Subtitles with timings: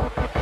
[0.00, 0.37] We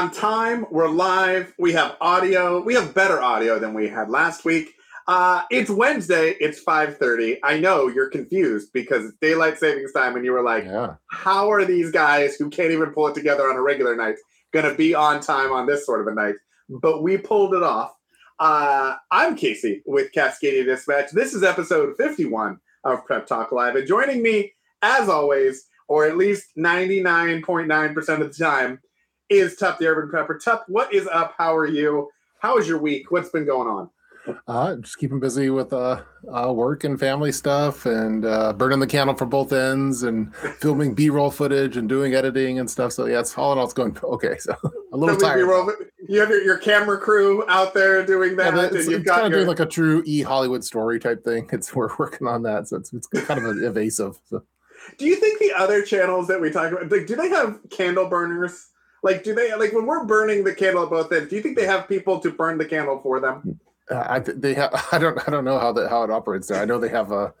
[0.00, 0.64] on time.
[0.70, 1.52] We're live.
[1.58, 2.62] We have audio.
[2.62, 4.72] We have better audio than we had last week.
[5.06, 6.36] Uh, it's Wednesday.
[6.40, 7.38] It's 5:30.
[7.42, 10.94] I know you're confused because it's daylight savings time, and you were like, Yeah.
[11.10, 14.16] "How are these guys who can't even pull it together on a regular night
[14.54, 16.36] going to be on time on this sort of a night?"
[16.70, 17.92] But we pulled it off.
[18.38, 21.10] Uh, I'm Casey with Cascadia Dispatch.
[21.10, 26.16] This is episode 51 of Prep Talk Live, and joining me, as always, or at
[26.16, 28.80] least 99.9% of the time,
[29.30, 30.42] is Tup the Urban Prepper.
[30.42, 31.34] Tup, what is up?
[31.38, 32.10] How are you?
[32.40, 33.10] How is your week?
[33.10, 33.90] What's been going on?
[34.46, 38.86] Uh, just keeping busy with uh, uh, work and family stuff and uh, burning the
[38.86, 42.92] candle from both ends and filming B-roll footage and doing editing and stuff.
[42.92, 44.36] So yeah, it's all in all, it's going okay.
[44.38, 44.54] So
[44.92, 45.46] a little So tired.
[45.46, 45.72] roll-
[46.06, 49.08] You have your, your camera crew out there doing Yeah, that, and it's, you've it's
[49.08, 51.48] got kind of your, doing like a true e Hollywood story type thing.
[51.52, 54.18] It's we're working on that, so it's, it's kind of evasive.
[54.28, 54.42] So.
[54.98, 58.06] Do you think the other channels that we talk about, like, do they have candle
[58.08, 58.66] burners?
[59.02, 61.30] Like, do they like when we're burning the candle at both ends?
[61.30, 63.58] Do you think they have people to burn the candle for them?
[63.90, 66.48] Uh, I th- they have I don't I don't know how that how it operates
[66.48, 66.60] there.
[66.60, 67.32] I know they have a.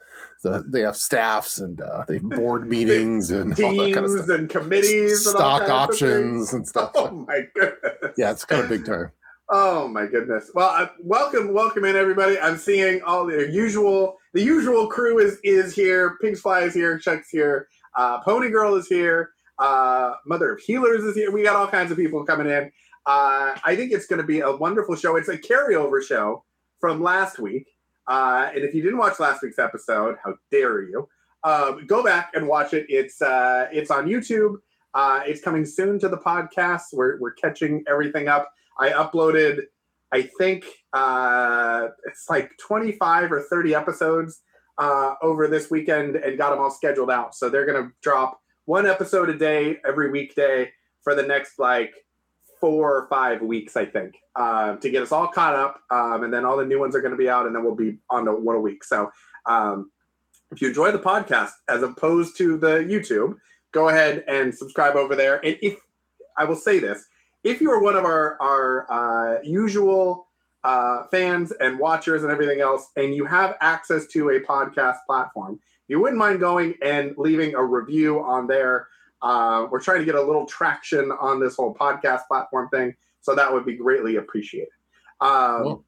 [0.42, 4.06] the they have staffs and uh, they have board meetings and all that Teams kind
[4.06, 4.38] of stuff.
[4.38, 6.92] and committees, and stock of options and stuff.
[6.94, 8.14] Oh my goodness!
[8.16, 9.10] Yeah, it's kind of big time.
[9.52, 10.50] Oh my goodness!
[10.54, 12.38] Well, uh, welcome, welcome in everybody.
[12.38, 14.16] I'm seeing all the usual.
[14.32, 16.16] The usual crew is is here.
[16.22, 16.98] Pigs Fly is here.
[16.98, 17.68] Chuck's here.
[17.96, 19.30] Uh, Pony Girl is here.
[19.60, 21.30] Uh, Mother of Healers is here.
[21.30, 22.72] We got all kinds of people coming in.
[23.06, 25.16] Uh, I think it's going to be a wonderful show.
[25.16, 26.44] It's a carryover show
[26.80, 27.68] from last week.
[28.06, 31.08] Uh, and if you didn't watch last week's episode, how dare you?
[31.44, 32.86] Um, go back and watch it.
[32.88, 34.56] It's uh, it's on YouTube.
[34.94, 36.84] Uh, it's coming soon to the podcast.
[36.92, 38.50] We're we're catching everything up.
[38.78, 39.60] I uploaded,
[40.12, 44.40] I think uh, it's like 25 or 30 episodes
[44.78, 47.34] uh, over this weekend and got them all scheduled out.
[47.34, 50.70] So they're going to drop one episode a day every weekday
[51.02, 51.92] for the next like
[52.60, 55.80] four or five weeks, I think, uh, to get us all caught up.
[55.90, 57.74] Um, and then all the new ones are going to be out, and then we'll
[57.74, 58.84] be on to one a week.
[58.84, 59.10] So
[59.44, 59.90] um,
[60.52, 63.38] if you enjoy the podcast as opposed to the YouTube,
[63.72, 65.44] go ahead and subscribe over there.
[65.44, 65.76] And if
[66.38, 67.04] I will say this,
[67.42, 70.28] if you are one of our our uh, usual
[70.62, 75.58] uh, fans and watchers and everything else, and you have access to a podcast platform,
[75.90, 78.88] you wouldn't mind going and leaving a review on there.
[79.22, 83.34] Uh, we're trying to get a little traction on this whole podcast platform thing, so
[83.34, 84.68] that would be greatly appreciated.
[85.20, 85.84] Um, Cool.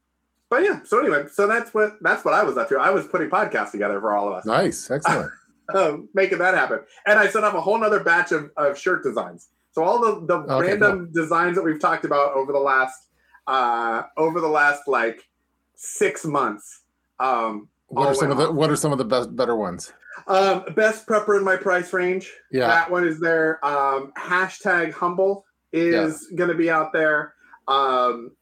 [0.50, 2.78] But yeah, so anyway, so that's what that's what I was up to.
[2.78, 5.32] I was putting podcasts together for all of us Nice, excellent.
[5.74, 6.80] um, making that happen.
[7.06, 9.48] And I set up a whole nother batch of, of shirt designs.
[9.70, 13.08] So all the, the Okay, random designs that we've talked about over the last
[13.46, 15.26] uh, over the last like
[15.74, 16.82] six months.
[17.18, 19.92] Um, What are some of the What are some of the best better ones?
[20.26, 22.32] um, best prepper in my price range?
[22.50, 23.64] Yeah, That one is there.
[23.64, 27.34] Um, hashtag humble is going to be out there.
[27.68, 28.32] Um,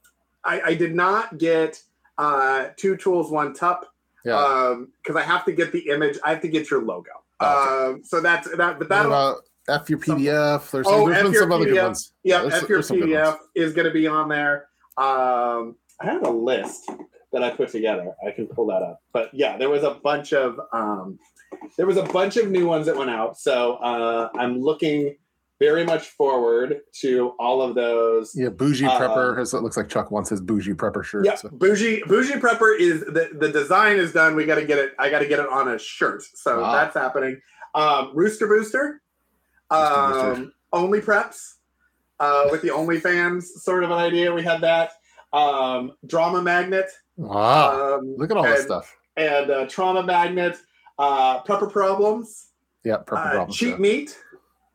[0.44, 1.81] I, I did not get
[2.19, 3.87] uh, two tools, one tup
[4.25, 4.77] yeah.
[5.03, 6.19] because I have to get the image.
[6.25, 7.10] I have to get your logo.
[7.41, 8.78] Oh, Um, so that's that.
[8.78, 9.37] But that'll about
[9.69, 10.71] F your PDF?
[10.71, 12.12] There's, Oh, there's been some other good ones.
[12.22, 14.69] yeah, F your some PDF is going to be on there.
[14.97, 16.91] Um, I have a list
[17.33, 18.15] that I put together.
[18.27, 19.01] I can pull that up.
[19.13, 21.19] But yeah, there was a bunch of um,
[21.77, 23.39] there was a bunch of new ones that went out.
[23.39, 25.17] So uh, I'm looking
[25.59, 28.33] very much forward to all of those.
[28.35, 29.39] Yeah, bougie Uh, prepper.
[29.39, 31.25] His, it looks like Chuck wants his bougie prepper shirt.
[31.27, 34.35] Yeah, so- bougie bougie prepper is the the design is done.
[34.37, 34.93] We got to get it.
[34.99, 36.23] I got to get it on a shirt.
[36.35, 36.73] So Wow.
[36.73, 37.41] that's happening.
[37.75, 39.01] Um, Rooster Booster,
[39.71, 40.53] Rooster um, Booster.
[40.73, 41.55] Only Preps,
[42.19, 44.33] uh, with the OnlyFans sort of an idea.
[44.33, 44.93] We had that.
[45.33, 46.87] Um, Drama Magnet.
[47.21, 48.97] Wow, Um, look at all this stuff.
[49.17, 50.57] And uh, Trauma Magnet.
[50.99, 52.49] Uh, Prepper Problems.
[52.84, 53.57] Yeah, prepper Uh, problems.
[53.57, 53.77] cheap yeah.
[53.78, 54.19] Meat.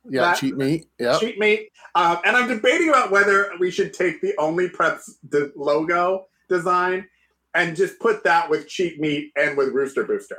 [0.09, 0.87] Yeah, that- cheap meat.
[0.99, 1.71] Yeah, Cheap Meat.
[1.95, 7.07] Um, and I'm debating about whether we should take the Only Preps de- logo design
[7.55, 10.37] and just put that with Cheap Meat and with Rooster Booster.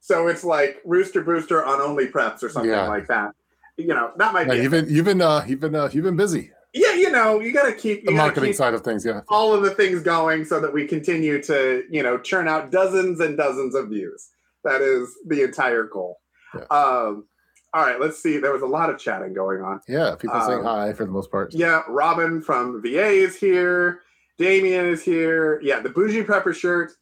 [0.00, 2.88] So it's like Rooster Booster on Only Preps or something Yeah.
[2.88, 3.34] like that.
[3.76, 4.60] You know, that might Yeah, be.
[4.62, 6.50] you've been you've been uh, you've been uh, you've been busy.
[6.74, 9.04] Yeah, you know, you got to keep The marketing side of things.
[9.04, 12.70] Yeah, all of the things going so that we continue to, you know, churn out
[12.70, 14.30] dozens and dozens of views.
[14.64, 16.18] That is the entire goal.
[16.54, 16.62] Yeah.
[16.70, 17.26] Um,
[17.74, 18.36] all right, let's see.
[18.38, 19.80] There was a lot of chatting going on.
[19.88, 20.14] yeah.
[20.18, 21.52] People saying Um, hi for the most part.
[21.54, 24.02] Yeah, Robin from VA is here.
[24.38, 25.60] Damien is here.
[25.62, 26.92] Yeah, the bougie prepper shirt.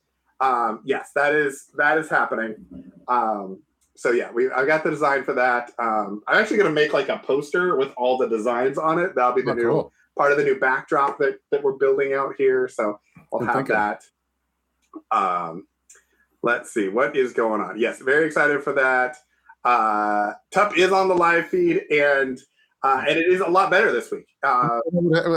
[0.41, 2.55] Um, yes, that is that is happening.
[3.09, 3.61] Um,
[4.01, 5.73] so yeah, we I got the design for that.
[5.79, 9.15] Um, I'm actually gonna make like a poster with all the designs on it.
[9.15, 9.93] That'll be the Oh, new cool.
[10.17, 12.67] part of the new backdrop that that we're building out here.
[12.67, 12.99] So
[13.31, 13.75] I'll Good have thinking.
[13.77, 14.03] that.
[15.11, 15.67] Um,
[16.43, 17.79] let's see what is going on.
[17.79, 19.19] Yes, very excited for that.
[19.67, 22.41] Uh, Tup is on the live feed, and
[22.83, 24.29] uh, and it is a lot better this week.
[24.43, 24.81] Uh,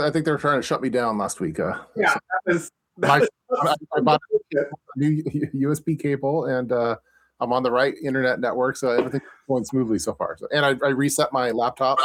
[0.00, 1.60] I think they were trying to shut me down last week.
[1.60, 2.14] Uh, yeah,
[2.46, 3.28] that is, My- that
[3.60, 4.22] I, I bought
[4.56, 4.64] a
[4.96, 5.22] new
[5.54, 6.96] USB cable and uh,
[7.44, 10.36] I'm on the right internet network, so everything's going smoothly so far.
[10.38, 11.98] So, and I, I reset my laptop.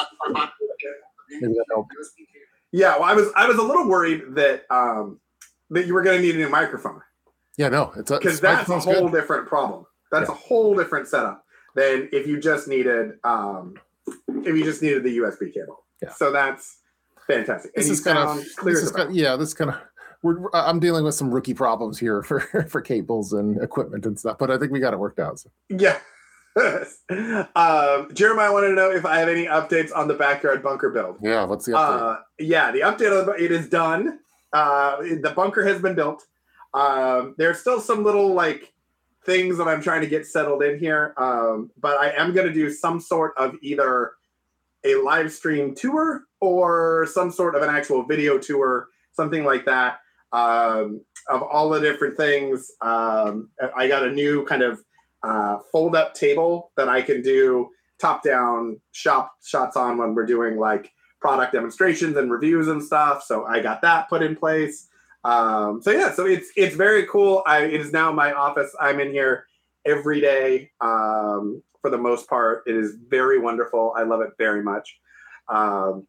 [1.32, 1.94] Maybe that helped.
[2.72, 2.96] yeah.
[2.96, 5.20] Well, I was I was a little worried that um,
[5.70, 7.02] that you were going to need a new microphone.
[7.58, 9.14] Yeah, no, it's a because that's a whole good.
[9.14, 9.86] different problem.
[10.12, 10.36] That's Yeah.
[10.36, 11.44] a whole different setup
[11.76, 13.76] than if you just needed um,
[14.28, 15.86] if you just needed the USB cable.
[16.02, 16.12] Yeah.
[16.14, 16.78] So that's
[17.28, 17.76] fantastic.
[17.76, 19.78] This and is kind of clear this is kind yeah, this kind of
[20.22, 24.38] we're, I'm dealing with some rookie problems here for for cables and equipment and stuff,
[24.38, 25.40] but I think we got it worked out.
[25.40, 25.50] So.
[25.70, 26.00] Yeah.
[27.56, 31.18] um, Jeremiah wanted to know if I have any updates on the backyard bunker build.
[31.22, 32.02] Yeah, what's the update?
[32.02, 34.20] Uh, yeah, the update the, it is done.
[34.52, 36.26] Uh, the bunker has been built.
[36.74, 38.74] Um, there's still some little like
[39.26, 42.54] things that I'm trying to get settled in here, um, but I am going to
[42.54, 44.14] do some sort of either
[44.84, 50.00] a live stream tour or some sort of an actual video tour, something like that,
[50.32, 52.72] um, of all the different things.
[52.82, 54.82] Um, I got a new kind of
[55.24, 60.26] uh, fold up table that I can do top down shop shots on when we're
[60.26, 63.24] doing like product demonstrations and reviews and stuff.
[63.24, 64.88] So I got that put in place.
[65.24, 67.44] Um, so yeah, so it's it's very cool.
[67.46, 68.74] I it is now my office.
[68.80, 69.46] I'm in here
[69.86, 72.64] every day um, for the most part.
[72.68, 73.94] It is very wonderful.
[73.98, 74.98] I love it very much.
[75.50, 76.08] Um,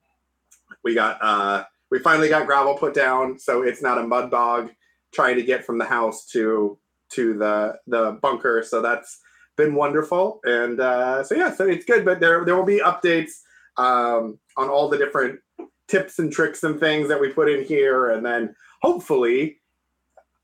[0.84, 4.70] we got uh, we finally got gravel put down, so it's not a mud bog
[5.12, 6.78] trying to get from the house to
[7.10, 8.62] to the the bunker.
[8.62, 9.20] So that's
[9.56, 10.40] been wonderful.
[10.44, 12.04] And uh, so yeah, so it's good.
[12.04, 13.32] But there there will be updates
[13.76, 15.40] um, on all the different
[15.88, 19.58] tips and tricks and things that we put in here, and then hopefully,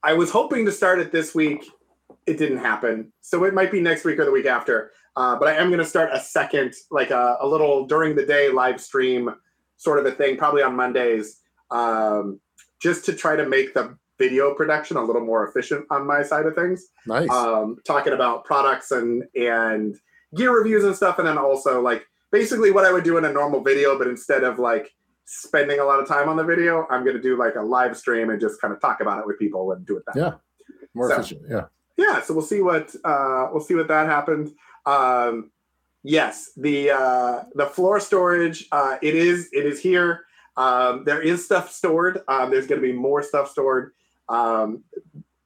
[0.02, 1.64] I was hoping to start it this week.
[2.26, 4.90] It didn't happen, so it might be next week or the week after.
[5.14, 8.26] Uh, but I am going to start a second, like a, a little during the
[8.26, 9.30] day live stream
[9.76, 11.40] sort of a thing, probably on Mondays,
[11.70, 12.40] um,
[12.80, 16.46] just to try to make the video production a little more efficient on my side
[16.46, 17.28] of things nice.
[17.30, 19.96] um, talking about products and and
[20.34, 23.32] gear reviews and stuff, and then also like basically what I would do in a
[23.32, 24.90] normal video, but instead of like
[25.26, 27.96] spending a lot of time on the video, I'm going to do like a live
[27.96, 30.16] stream and just kind of talk about it with people and do it that.
[30.16, 30.32] Yeah.
[30.94, 31.42] More so- efficient.
[31.48, 31.64] Yeah.
[31.98, 34.50] Yeah, so we'll see what uh, we'll see what that happened.
[34.84, 35.50] Um,
[36.06, 40.24] yes, the uh, the floor storage uh, it is it is here.
[40.56, 42.20] Um, there is stuff stored.
[42.28, 43.92] Um, there's going to be more stuff stored.
[44.28, 44.84] Um,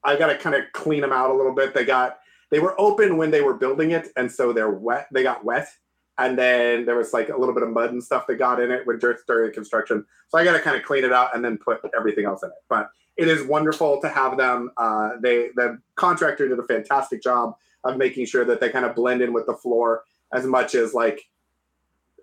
[0.05, 1.75] I got to kind of clean them out a little bit.
[1.75, 2.19] They got
[2.51, 5.09] they were open when they were building it, and so they're wet.
[5.13, 5.69] They got wet,
[6.19, 8.71] and then there was like a little bit of mud and stuff that got in
[8.71, 10.05] it with dirt during construction.
[10.29, 12.51] So I got to kind of clean it out and then put everything else in
[12.51, 12.63] it.
[12.69, 14.71] But it is wonderful to have them.
[14.77, 18.95] Uh, they the contractor did a fantastic job of making sure that they kind of
[18.95, 21.23] blend in with the floor as much as like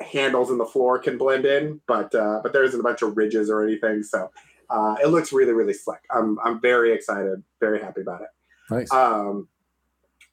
[0.02, 3.18] handles in the floor can blend in, but uh, but there isn't a bunch of
[3.18, 4.04] ridges or anything.
[4.04, 4.32] So
[4.70, 6.02] uh, it looks really really slick.
[6.10, 8.28] I'm I'm very excited, very happy about it.
[8.70, 8.92] Nice.
[8.92, 9.48] Um,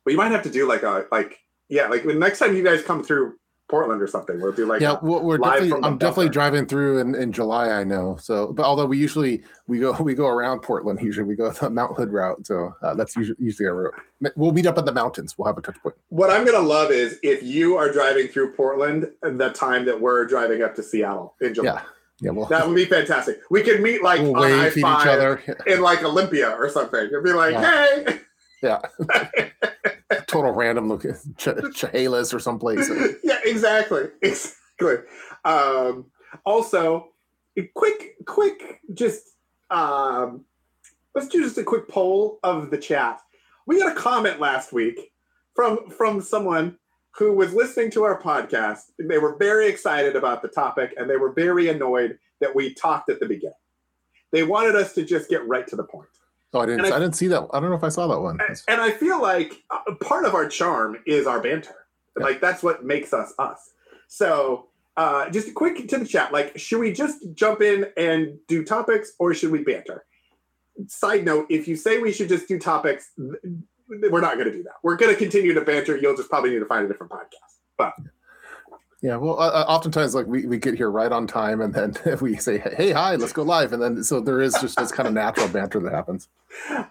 [0.04, 1.38] well, you might have to do like a like
[1.68, 3.36] yeah like when next time you guys come through
[3.68, 5.80] Portland or something, we'll do like yeah, we're, we're definitely.
[5.82, 7.70] I'm definitely driving through in, in July.
[7.70, 8.16] I know.
[8.20, 11.00] So, but although we usually we go we go around Portland.
[11.00, 12.46] Usually we go the Mount Hood route.
[12.46, 13.94] So uh, that's usually, usually our route.
[14.36, 15.36] We'll meet up in the mountains.
[15.38, 15.94] We'll have a touch point.
[16.08, 20.26] What I'm gonna love is if you are driving through Portland the time that we're
[20.26, 21.74] driving up to Seattle in July.
[21.74, 21.82] Yeah.
[22.20, 22.30] Yeah.
[22.30, 23.40] We'll, That would be fantastic.
[23.50, 25.42] We could meet like we'll on I five other.
[25.66, 27.00] in like Olympia or something.
[27.06, 27.86] It'd be like, Yeah.
[28.06, 28.20] hey,
[28.64, 28.80] Yeah.
[30.26, 32.90] Total random look at Ch- Chehalis or someplace.
[33.24, 34.96] yeah, exactly, exactly.
[35.44, 36.06] Um,
[36.46, 37.10] also,
[37.74, 39.36] quick, quick, just
[39.70, 40.44] um,
[41.14, 43.20] let's do just a quick poll of the chat.
[43.66, 45.12] We got a comment last week
[45.54, 46.78] from from someone
[47.12, 48.92] who was listening to our podcast.
[48.98, 53.10] They were very excited about the topic, and they were very annoyed that we talked
[53.10, 53.54] at the beginning.
[54.32, 56.08] They wanted us to just get right to the point.
[56.54, 56.84] Oh, I didn't.
[56.84, 57.46] I- I, didn't see that.
[57.52, 58.38] I don't know if I saw that one.
[58.46, 61.74] And- and I feel like uh, part of our charm is our banter.
[62.16, 62.24] Yeah.
[62.24, 63.70] Like that's what makes us us.
[64.06, 66.32] So, uh, just a quick to the chat.
[66.32, 70.04] Like, should we just jump in and do topics, or should we banter?
[70.86, 73.10] Side note: If you say we should just do topics,
[73.88, 74.74] we're not going to do that.
[74.84, 75.96] We're going to continue to banter.
[75.96, 77.58] You'll just probably need to find a different podcast.
[77.76, 78.04] But Yeah,
[79.18, 82.36] well, uh, uh, oftentimes like we, we get here right on time, and then we
[82.36, 85.12] say, "Hey, hi, let's go live," and then so there is just this kind of
[85.12, 86.28] natural banter that happens.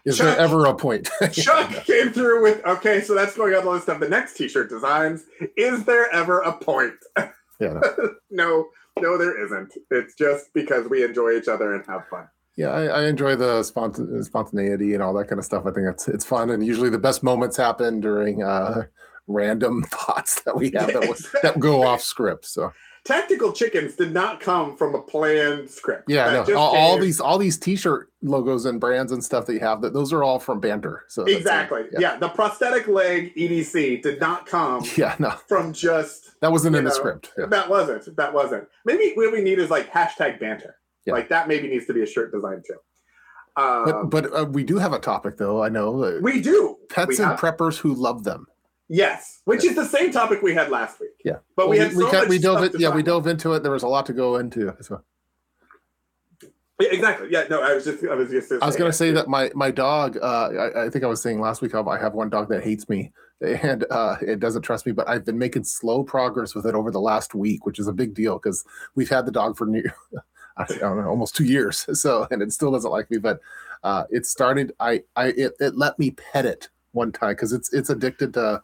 [0.05, 1.09] Is Chuck- there ever a point?
[1.31, 4.69] Chuck came through with okay, so that's going on the list of the next T-shirt
[4.69, 5.23] designs.
[5.57, 6.93] Is there ever a point?
[7.59, 7.79] yeah,
[8.29, 8.67] no,
[8.99, 9.73] no, there isn't.
[9.89, 12.27] It's just because we enjoy each other and have fun.
[12.57, 15.63] yeah, I, I enjoy the spont- spontaneity and all that kind of stuff.
[15.65, 18.83] I think it's it's fun, and usually the best moments happen during uh,
[19.27, 22.45] random thoughts that we have that, that go off script.
[22.45, 22.71] So
[23.05, 26.03] Tactical chickens did not come from a planned script.
[26.07, 29.59] yeah, no, all, all these all these T-shirt logos and brands and stuff that you
[29.59, 31.03] have, that those are all from banter.
[31.09, 31.81] So Exactly.
[31.91, 31.99] yeah.
[31.99, 32.15] yeah.
[32.17, 36.91] the prosthetic leg EDC did not come yeah, no, from just that wasn't in the
[36.91, 37.33] script.
[37.37, 37.47] Yeah.
[37.47, 38.69] that wasn't that wasn't.
[38.85, 40.75] Maybe what we need is like hashtag banter.
[41.05, 41.11] Yeah.
[41.11, 42.77] Like that maybe needs to be a shirt design too.
[43.57, 45.61] But Um, but uh, we do have a topic though.
[45.61, 48.47] I know uh, we do pets we and have- preppers who love them.
[48.89, 51.11] Yes, which is the same topic we had last week.
[51.23, 51.37] Yeah.
[51.55, 53.63] but we Well, had so much we dove it, yeah we dove into it.
[53.63, 54.75] There was a lot to go into.
[54.81, 55.01] So
[56.79, 57.29] Yeah, exactly.
[57.31, 59.51] Yeah, no, I was just I was just I was going to say that my
[59.55, 60.17] my dog.
[60.21, 62.89] Uh, I, I think I was saying last week I have one dog that hates
[62.89, 63.11] me
[63.43, 64.91] and uh, it doesn't trust me.
[64.91, 67.93] But I've been making slow progress with it over the last week, which is a
[67.93, 68.63] big deal because
[68.95, 69.83] we've had the dog for new.
[70.57, 71.85] I don't know, almost two years.
[71.95, 73.17] So and it still doesn't like me.
[73.17, 73.39] But
[73.83, 74.73] uh, it started.
[74.79, 78.61] I I it, it let me pet it one time because it's it's addicted to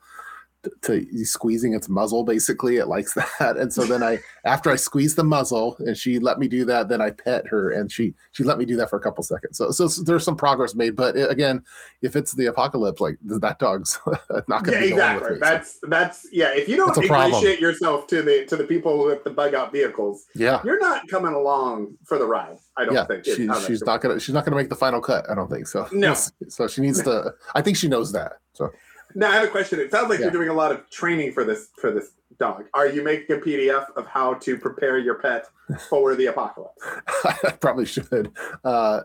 [0.82, 5.16] to squeezing its muzzle basically it likes that and so then i after i squeeze
[5.16, 8.44] the muzzle and she let me do that then i pet her and she she
[8.44, 11.16] let me do that for a couple seconds so so there's some progress made but
[11.16, 11.64] it, again
[12.02, 14.00] if it's the apocalypse like that dog's
[14.50, 15.30] not gonna yeah, be exactly.
[15.32, 16.50] me, so- That's that's yeah.
[16.54, 17.34] If you don't It's a problem.
[17.34, 21.08] ingratiate yourself to the to the people with the bug out vehicles, yeah you're not
[21.08, 22.58] coming along for the ride.
[22.78, 23.26] I don't yeah think.
[23.26, 25.36] she, is how that she's not gonna she's not gonna make the final cut i
[25.36, 26.14] don't think so No.
[26.48, 28.72] so she needs to i think she knows that so
[29.16, 29.80] Now I have a question.
[29.80, 30.26] It sounds like Yeah.
[30.26, 32.66] you're doing a lot of training for this for this dog.
[32.74, 35.48] Are you making a PDF of how to prepare your pet
[35.90, 36.82] for the apocalypse?
[37.26, 38.32] I probably should.
[38.64, 39.02] Uh,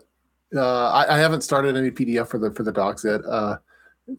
[0.54, 3.24] uh, I, I haven't started any PDF for the for the dogs yet.
[3.24, 3.56] Uh,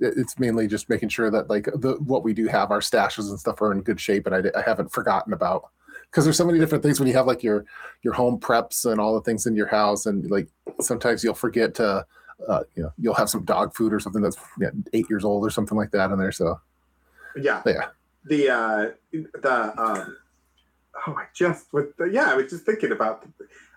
[0.01, 3.29] it- it's mainly just making sure that like the what we do have our stashes
[3.29, 5.69] and stuff are in good shape, and I, I haven't forgotten about
[6.09, 7.65] because there's so many different things when you have like your
[8.01, 10.47] your home preps and all the things in your house, and like
[10.81, 12.05] sometimes you'll forget to.
[12.47, 15.45] Uh, you know, you'll have some dog food or something that's yeah, eight years old
[15.45, 16.31] or something like that in there.
[16.31, 16.59] So
[17.35, 17.61] Yeah.
[17.65, 17.87] Yeah.
[18.25, 18.89] The uh
[19.41, 20.17] the um
[21.07, 23.25] oh I just with the, yeah, I was just thinking about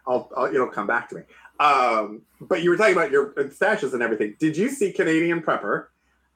[0.06, 1.22] I'll, I'll it'll come back to me.
[1.60, 4.36] Um but you were talking about your stashes and everything.
[4.38, 5.86] Did you see Canadian Prepper?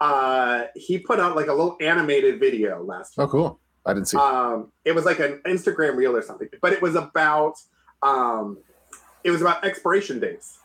[0.00, 3.58] Uh he put out like a little animated video last oh, cool.
[3.84, 4.16] I didn't see.
[4.16, 7.54] um it was like an instagram reel or something but it was about
[8.02, 8.58] um
[9.24, 10.58] it was about expiration dates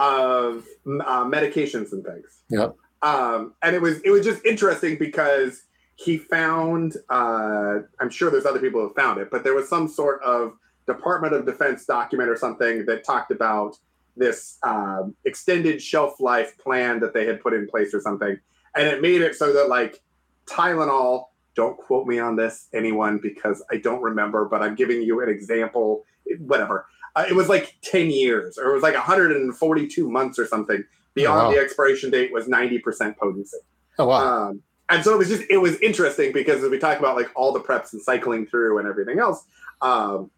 [0.00, 2.42] of uh, medications and things.
[2.48, 2.74] Yep.
[3.02, 5.62] um and it was it was just interesting because
[5.94, 9.86] he found uh i'm sure there's other people who found it but there was some
[9.86, 10.54] sort of
[10.86, 13.78] department of defense document or something that talked about
[14.16, 18.38] this um, extended shelf life plan that they had put in place or something.
[18.74, 20.00] And it made it so that like
[20.46, 25.20] tylenol don't quote me on this anyone because i don't remember but i'm giving you
[25.22, 26.04] an example
[26.38, 26.86] whatever
[27.16, 31.48] uh, it was like 10 years or it was like 142 months or something beyond
[31.48, 31.52] Wow.
[31.52, 33.58] the expiration date was 90% potency
[33.98, 34.48] oh wow.
[34.48, 37.30] um, and so it was just it was interesting because as we talk about like
[37.34, 39.44] all the preps and cycling through and everything else
[39.82, 40.30] um,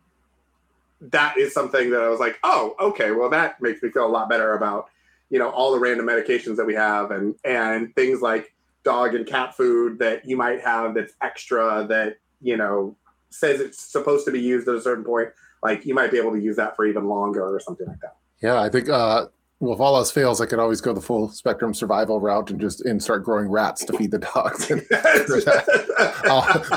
[1.00, 4.08] that is something that i was like oh okay well that makes me feel a
[4.08, 4.88] lot better about
[5.30, 9.26] you know all the random medications that we have and and things like dog and
[9.26, 12.94] cat food that you might have that's extra that you know
[13.30, 15.28] says it's supposed to be used at a certain point
[15.62, 18.16] like you might be able to use that for even longer or something like that
[18.42, 19.26] Yeah, I think uh
[19.60, 22.60] well if all else fails, I could always go the full spectrum survival route and
[22.60, 24.68] just and start growing rats to feed the dogs.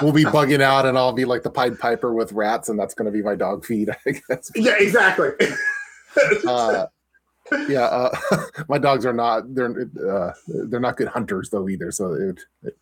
[0.02, 2.94] We'll be bugging out and I'll be like the Pied Piper with rats, and that's
[2.94, 4.52] gonna be my dog feed, I guess.
[4.56, 5.30] yeah exactly
[6.48, 6.86] Uh,
[7.68, 8.16] yeah, uh,
[8.70, 11.92] my dogs are not they're uh, they're not good hunters though either.
[11.92, 12.78] So it, it,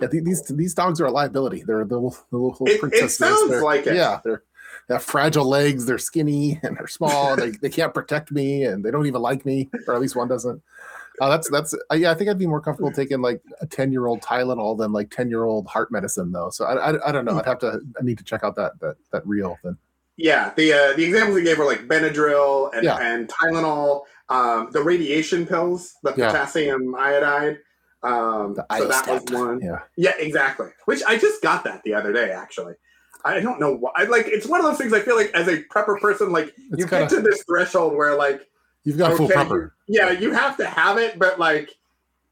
[0.00, 1.64] yeah, these these dogs are a liability.
[1.66, 3.96] They're the little, the little It- it sounds They're- like it.
[3.96, 4.42] Yeah, they're
[4.88, 5.86] they have fragile legs.
[5.86, 7.36] They're skinny and they're small.
[7.36, 10.28] they they can't protect me and they don't even like me, or at least one
[10.28, 10.62] doesn't.
[11.20, 12.10] Uh, that's that's uh, yeah.
[12.10, 15.10] I think I'd be more comfortable taking like a ten year old Tylenol than like
[15.10, 16.50] ten year old heart medicine though.
[16.50, 17.38] So I, I I don't know.
[17.38, 19.78] I'd have to I need to check out that that that reel then.
[20.18, 22.96] Yeah, the uh, the examples he gave were like Benadryl and, Yeah.
[23.00, 26.26] and Tylenol, um, the radiation pills, the Yeah.
[26.28, 27.58] potassium iodide.
[28.02, 29.60] Um, so that was one.
[29.60, 29.80] Yeah.
[29.96, 30.68] Yeah, exactly.
[30.84, 32.74] Which I just got that the other day, actually.
[33.26, 33.90] I don't know why.
[33.96, 34.92] I, like it's one of those things.
[34.92, 37.94] I feel like as a prepper person, like It's you kinda- get to this threshold
[37.94, 38.48] where like,
[38.84, 39.70] You've got a full prepper.
[39.86, 41.74] you- yeah, you have to have it, but like,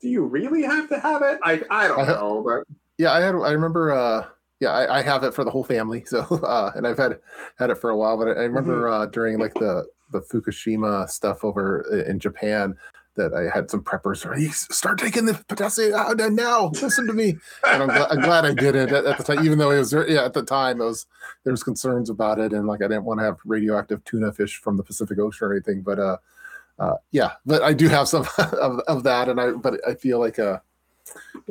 [0.00, 1.40] do you really have to have it?
[1.44, 2.64] Like, I don't I know, but
[2.98, 3.34] Yeah, I had.
[3.34, 3.92] I remember.
[3.92, 4.26] uh
[4.60, 6.04] yeah, I, I, have it for the whole family.
[6.08, 7.18] So, uh, and I've had
[7.58, 8.16] had it for a while.
[8.16, 9.02] But I, I remember mm-hmm.
[9.02, 12.76] uh, during like the the Fukushima stuff over in Japan
[13.16, 14.24] that I had some preppers.
[14.40, 16.70] You start taking the potassium out now.
[16.82, 17.36] Listen to me.
[17.66, 19.78] And I'm, glad, I'm glad I did it at, at, the time, even though it
[19.78, 21.06] was yeah at the time it was
[21.44, 24.58] there was concerns about it and like I didn't want to have radioactive tuna fish
[24.58, 25.82] from the Pacific Ocean or anything.
[25.82, 26.16] But uh,
[26.78, 30.18] uh yeah, but I do have some of, of that, and I but I feel
[30.18, 30.58] like uh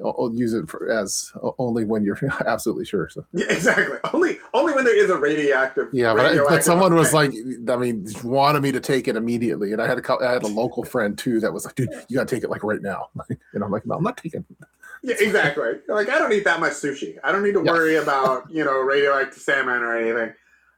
[0.03, 3.09] I'll, use it for, as only when you're absolutely sure.
[3.09, 3.97] So yeah, exactly.
[4.13, 5.89] Only only when there is a radioactive.
[5.93, 7.31] Yeah, but, radioactive but someone was like,
[7.69, 10.47] I mean, wanted me to take it immediately, and I had a I had a
[10.47, 13.09] local friend too that was like, dude, you got to take it like right now.
[13.53, 14.45] and I'm like, no, I'm not taking.
[14.49, 14.67] It.
[15.03, 15.71] Yeah, exactly.
[15.87, 17.17] Like I don't eat that much sushi.
[17.23, 17.71] I don't need to yeah.
[17.71, 20.33] worry about you know radioactive salmon or anything.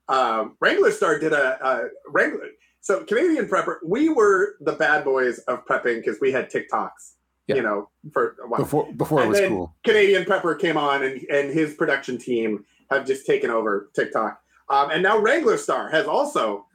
[0.08, 2.50] Um, Wrangler Star did a, a Wrangler.
[2.82, 7.15] So Canadian prepper, we were the bad boys of prepping because we had TikToks
[7.48, 7.56] yeah.
[7.56, 8.62] you know, for a while.
[8.62, 9.76] Before before and it was cool.
[9.84, 14.40] Canadian Prepper came on and, and his production team have just taken over TikTok.
[14.70, 16.66] Um, and now Wrangler Star has also,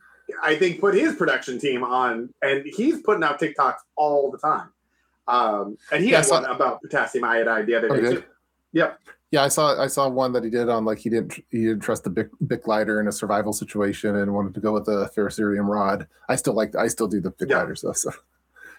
[0.43, 4.69] I think, put his production team on and he's putting out TikToks all the time.
[5.27, 8.25] Um, and he yeah, had one about potassium iodide the other oh, day too.
[8.73, 9.01] Yep.
[9.33, 11.81] Yeah, I saw I saw one that he did on like he didn't he didn't
[11.81, 15.09] trust the big big lighter in a survival situation and wanted to go with the
[15.17, 16.09] ferrocerium rod.
[16.29, 17.97] I still like I still do the big lighter stuff.
[17.97, 18.13] So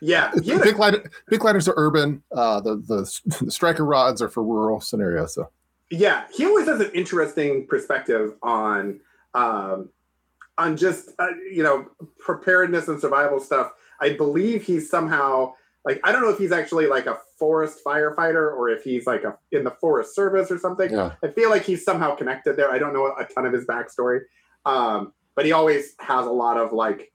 [0.02, 0.60] yeah, yeah.
[0.62, 0.96] big light,
[1.28, 2.24] big lighters are urban.
[2.36, 5.36] Uh, the, the the striker rods are for rural scenarios.
[5.36, 5.50] So
[5.90, 9.00] yeah, he always has an interesting perspective on
[9.34, 9.90] um,
[10.58, 11.86] on just uh, you know
[12.18, 13.72] preparedness and survival stuff.
[14.00, 15.54] I believe he's somehow
[15.86, 19.24] like I don't know if he's actually like a forest firefighter or if he's like
[19.24, 20.92] a in the forest service or something.
[20.92, 21.14] Yeah.
[21.24, 22.72] I feel like he's somehow connected there.
[22.72, 24.22] I don't know a ton of his backstory,
[24.66, 27.12] um, but he always has a lot of like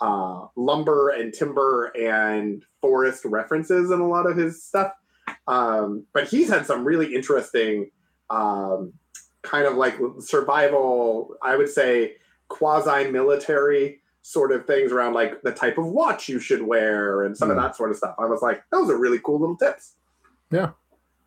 [0.00, 4.92] uh, lumber and timber and forest references in a lot of his stuff.
[5.46, 7.90] Um, but he's had some really interesting
[8.30, 8.92] um,
[9.42, 12.16] kind of like survival, I would say,
[12.48, 17.36] quasi military sort of things around like the type of watch you should wear and
[17.36, 17.52] some mm.
[17.52, 18.14] of that sort of stuff.
[18.18, 19.94] I was like, those are really cool little tips.
[20.50, 20.70] Yeah.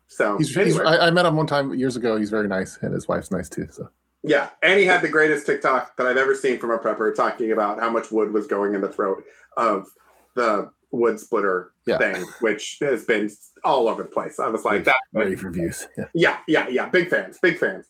[0.06, 0.70] So he's, anyway.
[0.70, 2.16] he's I, I, met him one time years ago.
[2.18, 3.66] He's very nice, and his wife's nice too.
[3.70, 3.88] So
[4.22, 7.52] yeah, and he had the greatest TikTok that I've ever seen from a prepper talking
[7.52, 9.24] about how much wood was going in the throat
[9.56, 9.86] of
[10.34, 11.98] the wood splitter yeah.
[11.98, 13.30] thing, which has been
[13.64, 14.38] all over the place.
[14.38, 15.88] I was like, that rave reviews.
[15.96, 16.04] Yeah.
[16.14, 16.88] yeah, yeah, yeah.
[16.88, 17.86] Big fans, big fans.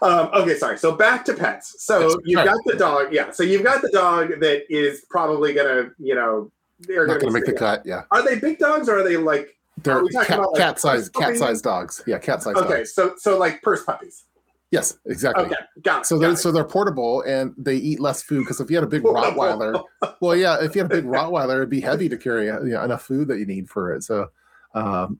[0.00, 0.78] Um, okay, sorry.
[0.78, 1.84] So back to pets.
[1.84, 3.12] So you've got the dog.
[3.12, 3.30] Yeah.
[3.30, 6.50] So you've got the dog that is probably gonna, you know,
[6.80, 7.82] they're not gonna, make the cut.
[7.84, 8.02] Yeah.
[8.10, 9.56] Are they big dogs or are they like?
[9.82, 12.02] They're cat, like cat size, cat size dogs.
[12.06, 12.56] Yeah, cat size.
[12.56, 12.94] Okay, dogs.
[12.94, 14.24] so so like purse puppies.
[14.70, 15.46] Yes, exactly.
[15.46, 16.06] Okay, got it.
[16.06, 18.88] So they're so they're portable and they eat less food because if you had a
[18.88, 19.82] big Rottweiler,
[20.20, 22.84] well, yeah, if you had a big Rottweiler, it'd be heavy to carry you know,
[22.84, 24.02] enough food that you need for it.
[24.02, 24.28] So,
[24.74, 25.18] um,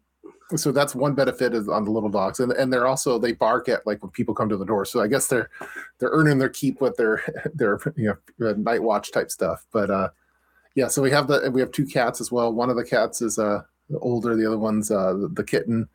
[0.55, 3.71] so that's one benefit is on the little dogs, and and they're also they bark
[3.71, 4.85] at like when people come to the door.
[4.85, 5.49] So I guess they're
[5.99, 7.23] they're earning their keep with their
[7.55, 9.65] their you know night watch type stuff.
[9.73, 10.11] But uh,
[10.75, 12.53] yeah, so we have the we have two cats as well.
[12.53, 13.63] One of the cats is uh
[14.01, 15.89] older, the other one's uh the kitten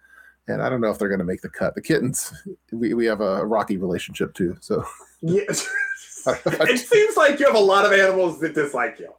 [0.47, 1.75] and I don't know if they're going to make the cut.
[1.75, 2.33] The kittens,
[2.71, 4.57] we, we have a rocky relationship too.
[4.59, 4.85] So
[5.21, 9.13] yeah, it seems like you have a lot of animals that dislike you.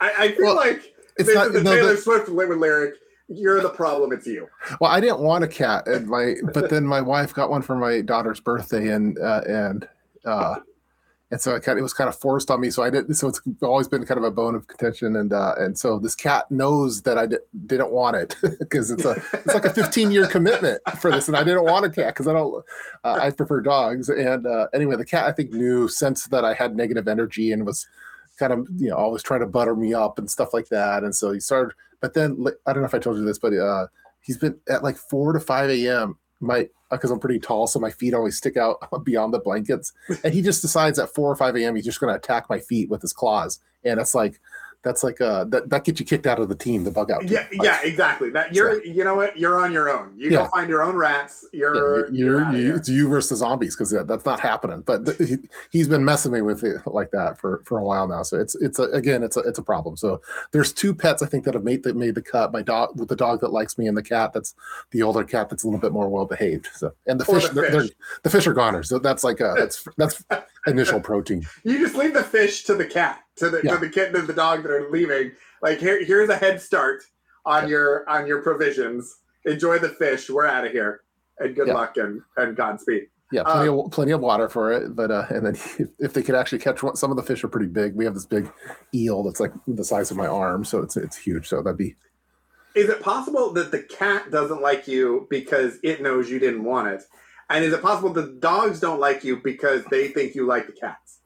[0.00, 2.94] I, I feel well, like it's not, the no, Taylor the, Swift lyric.
[3.28, 4.12] You're the problem.
[4.12, 4.48] It's you.
[4.80, 7.76] Well, I didn't want a cat, and my but then my wife got one for
[7.76, 9.88] my daughter's birthday, and uh, and
[10.24, 10.56] uh,
[11.30, 12.70] and so it kind of, it was kind of forced on me.
[12.70, 13.14] So I didn't.
[13.14, 16.16] So it's always been kind of a bone of contention, and uh, and so this
[16.16, 20.10] cat knows that I di- didn't want it because it's a it's like a 15
[20.10, 22.64] year commitment for this, and I didn't want a cat because I don't
[23.04, 24.08] uh, I prefer dogs.
[24.08, 27.64] And uh, anyway, the cat I think knew sense that I had negative energy and
[27.64, 27.86] was
[28.36, 31.04] kind of you know always trying to butter me up and stuff like that.
[31.04, 31.74] And so he started.
[32.00, 33.86] But then I don't know if I told you this, but uh,
[34.20, 36.18] he's been at like four to five a.m.
[36.40, 39.92] My Uh, because I'm pretty tall, so my feet always stick out beyond the blankets.
[40.24, 41.76] And he just decides at four or five a.m.
[41.76, 44.40] he's just going to attack my feet with his claws, and it's like
[44.82, 47.20] that's like uh that, that gets you kicked out of the team, the bug out.
[47.20, 47.30] Team.
[47.30, 48.30] Yeah, like, yeah, exactly.
[48.30, 50.12] That you're so, you know what you're on your own.
[50.16, 50.38] You yeah.
[50.38, 51.46] go find your own rats.
[51.52, 54.80] You're yeah, you're, you're, you, it's you versus zombies because that, that's not happening.
[54.80, 58.22] But he, has been messing me with it like that for for a while now.
[58.22, 59.96] So it's it's a, again it's a it's a problem.
[59.96, 62.52] So there's two pets I think that have made that made the cut.
[62.52, 64.54] My dog with the dog that likes me and the cat that's
[64.92, 66.68] the older cat that's a little bit more well behaved.
[66.74, 67.54] So and the fish, the fish.
[67.54, 67.90] They're, they're,
[68.22, 68.88] the fish are goners.
[68.88, 70.24] So that's like a that's that's
[70.66, 71.46] initial protein.
[71.64, 73.72] You just leave the fish to the cat to the yeah.
[73.72, 75.32] to the kitten and the dog that are leaving.
[75.62, 77.02] Like here, here's a head start
[77.44, 79.18] on your on your provisions.
[79.44, 80.28] Enjoy the fish.
[80.28, 81.02] We're out of here,
[81.38, 81.74] and good yeah.
[81.74, 83.08] luck and and Godspeed.
[83.32, 86.12] Yeah, plenty um, of plenty of water for it, but uh, and then if, if,
[86.12, 87.94] they could actually catch one, some of the fish are pretty big.
[87.94, 88.50] We have this big
[88.94, 91.48] eel that's like the size of my arm, so it's it's huge.
[91.48, 91.96] So that'd be.
[92.74, 96.86] Is it possible that the cat doesn't like you because it knows you didn't want
[96.86, 97.02] it,
[97.48, 100.72] And is it possible the dogs don't like you because they think you like the
[100.72, 101.19] cats?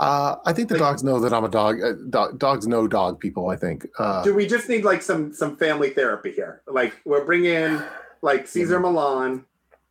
[0.00, 1.80] Uh, I think the dogs know that I'm a dog.
[1.82, 3.48] Uh, do- dogs know dog people.
[3.50, 3.86] I think.
[3.98, 6.62] Uh, Do we just need like some some family therapy here?
[6.66, 7.80] Like we're bringing
[8.22, 9.44] like Cesar Millan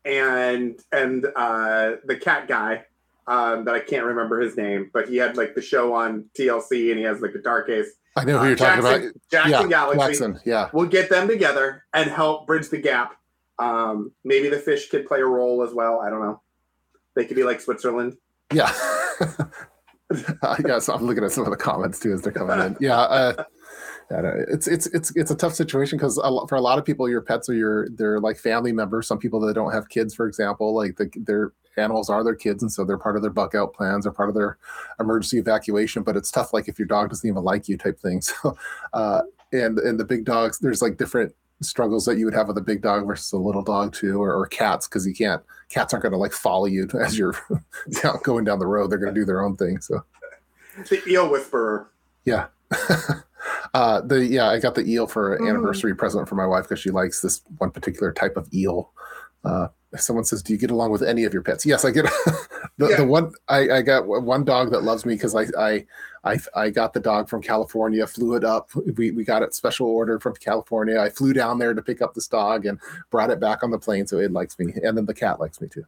[0.05, 2.83] and and uh, the cat guy
[3.27, 6.89] um, that I can't remember his name, but he had like the show on TLC
[6.89, 7.87] and he has like the dark ace.
[8.15, 9.15] I know who Uh, you're talking Jackson, about.
[9.31, 9.99] Jackson yeah, Galaxy.
[10.07, 10.39] Jackson.
[10.45, 10.69] Yeah.
[10.73, 13.15] We'll get them together and help bridge the gap.
[13.57, 15.99] Um, maybe the fish could play a role as well.
[16.01, 16.41] I don't know.
[17.15, 18.17] They could be like Switzerland.
[18.53, 18.71] Yeah.
[20.43, 22.78] I guess I'm looking at some of the comments too as they're coming in.
[22.80, 22.99] Yeah.
[22.99, 23.43] Uh,
[24.10, 27.49] it's it's it's it's a tough situation because for a lot of people, your pets
[27.49, 29.08] are your they're like family members.
[29.08, 32.62] Some people that don't have kids, for example, like the, their animals are their kids,
[32.62, 34.06] and so they're part of their bug out plans.
[34.06, 34.58] They're part of their
[34.99, 36.04] emergency evacuation.
[36.04, 38.21] But it's tough, like if your dog doesn't even like you, type thing.
[38.43, 38.58] So,
[38.93, 39.21] uh,
[39.52, 42.62] and and the big dogs, there's like different struggles that you would have with a
[42.62, 46.04] big dog versus a little dog too, or, or cats because you can't cats aren't
[46.04, 47.36] going to like follow you as you're
[48.02, 48.89] down, going down the road.
[48.91, 49.80] They're going to do their own thing.
[49.82, 50.04] So.
[50.89, 51.91] The eel whisperer.
[52.26, 52.47] Yeah.
[53.73, 55.49] uh the yeah, I got the eel for an Mhm.
[55.49, 58.91] anniversary present for my wife because she likes this one particular type of eel.
[59.43, 61.65] Uh someone says, Do you get along with any of your pets?
[61.65, 62.06] Yes, I get
[62.77, 62.97] the, Yeah.
[62.97, 65.86] the one I, I got one dog that loves me because I, I
[66.23, 68.69] I I got the dog from California, flew it up.
[68.97, 70.99] We we got it special order from California.
[70.99, 72.79] I flew down there to pick up this dog and
[73.12, 74.73] brought it back on the plane, so it likes me.
[74.84, 75.86] And then the cat likes me too.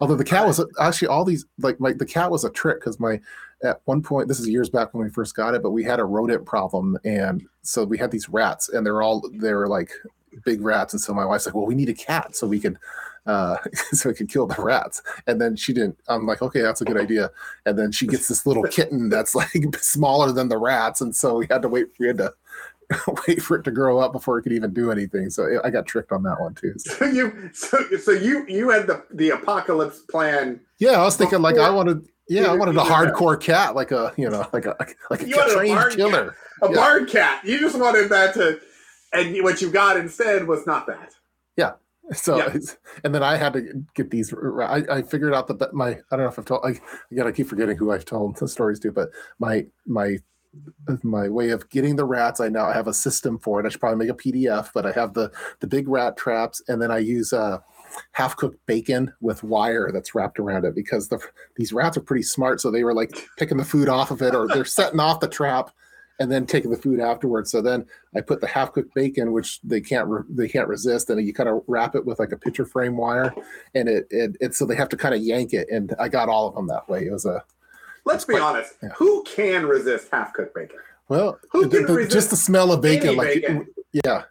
[0.00, 2.98] Although the cat was actually all these like my the cat was a trick because
[2.98, 3.20] my
[3.62, 6.00] at one point this is years back when we first got it but we had
[6.00, 9.90] a rodent problem and so we had these rats and they're all they were like
[10.44, 12.78] big rats and so my wife's like well we need a cat so we could
[13.26, 13.56] uh
[13.92, 16.84] so we could kill the rats and then she didn't i'm like okay that's a
[16.84, 17.30] good idea
[17.64, 21.36] and then she gets this little kitten that's like smaller than the rats and so
[21.38, 22.32] we had to wait we had to
[23.26, 25.86] wait for it to grow up before it could even do anything so i got
[25.86, 29.30] tricked on that one too So- So you so so you you had the the
[29.30, 30.60] apocalypse plan.
[30.78, 33.14] yeah i was thinking like i wanted yeah i wanted a you did that.
[33.14, 34.76] hardcore cat like a you know like a
[35.10, 36.76] like a You a trained barn killer A Yeah.
[36.76, 37.44] barn cat.
[37.44, 38.60] You just wanted that to
[39.12, 41.12] and what you got instead was not that.
[42.14, 42.56] So, Yeah.
[43.02, 44.32] and then I had to get these.
[44.32, 46.60] I, I figured out that my I don't know if I've told.
[46.64, 46.78] I,
[47.10, 49.08] again, I keep forgetting who I've told the stories to, but
[49.40, 50.18] my my
[51.02, 52.38] my way of getting the rats.
[52.38, 53.66] I now have a system for it.
[53.66, 56.80] I should probably make a PDF, but I have the the big rat traps, and
[56.80, 57.58] then I use uh,
[58.12, 61.18] half cooked bacon with wire that's wrapped around it because the
[61.56, 62.60] these rats are pretty smart.
[62.60, 65.26] So they were like picking the food off of it, or they're setting off the
[65.28, 65.70] trap.
[66.18, 67.50] And then taking the food afterwards.
[67.50, 67.84] So then
[68.16, 71.34] I put the half cooked bacon, which they can't re- they can't resist, and you
[71.34, 73.34] kind of wrap it with like a picture frame wire,
[73.74, 75.68] and it it, it so they have to kind of yank it.
[75.70, 77.04] And I got all of them that way.
[77.06, 77.44] It was a
[78.06, 78.74] Let's be quite- honest.
[78.82, 78.90] yeah.
[78.96, 80.78] Who can resist half cooked bacon?
[81.08, 83.66] well, Who the- can the- just the smell of bacon, like bacon?
[83.92, 84.22] yeah.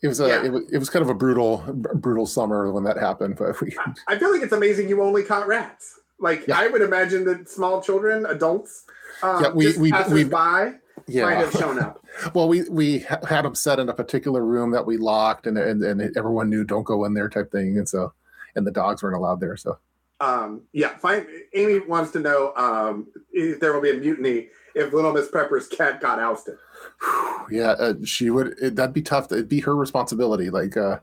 [0.00, 0.44] It was a Yeah.
[0.44, 1.58] it, was, it was kind of a brutal
[1.94, 5.46] brutal summer when that happened, but we, I feel like it's amazing you only caught
[5.46, 5.98] rats.
[6.20, 6.58] Like Yeah.
[6.58, 8.84] I would imagine that small children, adults,
[9.22, 10.74] um, Yeah, we- just we- passers we- by might
[11.06, 11.30] yeah.
[11.34, 12.04] have shown up.
[12.34, 15.56] Well, we we ha- had them set in a particular room that we locked, and
[15.56, 18.12] and and everyone knew don't go in there type thing, and so
[18.56, 19.56] and the dogs weren't allowed there.
[19.56, 19.78] So
[20.20, 21.26] Um, yeah, fine.
[21.54, 25.68] Amy wants to know um, if there will be a mutiny if Little Miss Prepper's
[25.68, 26.56] cat got ousted.
[27.50, 28.56] yeah, uh, she would.
[28.60, 29.30] It, that'd be tough.
[29.30, 30.50] It'd be her responsibility.
[30.50, 30.98] Like, uh,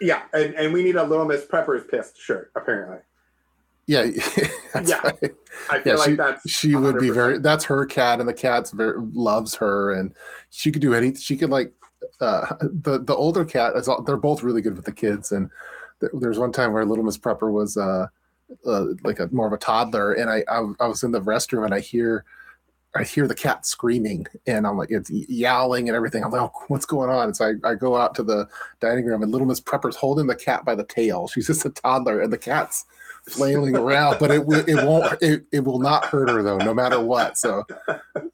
[0.00, 2.98] Yeah, and, and we need a Little Miss Prepper's pissed shirt, apparently.
[3.88, 4.06] Yeah,
[4.74, 5.00] Yeah.
[5.02, 5.32] right.
[5.68, 8.70] I feel Yeah, like that's she would be very that's her cat and the cat's
[8.70, 10.14] very loves her and
[10.50, 11.72] she could do anything she could like
[12.20, 15.50] uh the the older cat is all, they're both really good with the kids and
[16.00, 18.06] th- there's one time where little miss prepper was uh,
[18.66, 21.64] uh like a more of a toddler and I, I i was in the restroom
[21.64, 22.24] and i hear
[22.94, 26.24] i hear the cat screaming and i'm like it's yowling and everything.
[26.24, 27.26] I'm like oh, what's going on?
[27.26, 28.48] And so I, I go out to the
[28.80, 31.28] dining room and little miss prepper's holding the cat by the tail.
[31.28, 32.86] She's just a toddler and the cat's
[33.30, 36.72] flailing around, but it will it won't it, it will not hurt her though, no
[36.74, 37.36] matter what.
[37.36, 37.64] So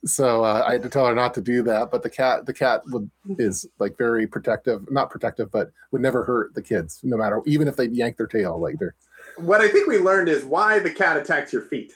[0.05, 1.91] so uh, I had to tell her not to do that.
[1.91, 6.25] But the cat the cat would is like very protective, not protective, but would never
[6.25, 8.61] hurt the kids, no matter even if they yank their tail.
[8.61, 8.95] Like they're
[9.37, 11.93] what I think we learned is why the cat attacks your feet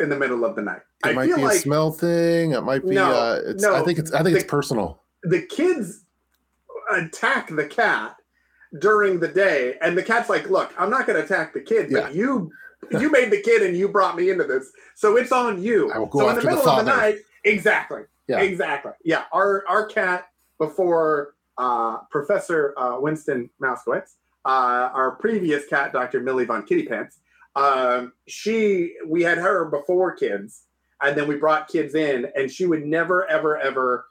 [0.00, 0.82] in the middle of the night.
[1.04, 2.52] it I might feel be a like smell thing.
[2.52, 3.74] It might be No, uh it's no.
[3.74, 5.02] I think it's I think it's personal.
[5.24, 6.04] the kids
[6.92, 8.16] attack the cat
[8.78, 11.90] during the day, and the cat's like, "Look, I'm not going to attack the kid,
[11.90, 12.02] Yeah.
[12.02, 12.50] but you."
[12.92, 15.90] You made the kid and you brought me into this, so it's on you.
[15.90, 18.38] I will go so after in the the middle of the night, exactly, Yeah.
[18.40, 19.24] exactly, yeah.
[19.32, 20.28] Our our cat
[20.58, 26.20] before uh, Professor uh, Winston Mouskowitz, uh, our previous cat, Dr.
[26.20, 27.18] Millie von Kitty Pants,
[27.56, 30.62] um, she we had her before kids,
[31.02, 34.06] and then we brought kids in, and she would never, ever, ever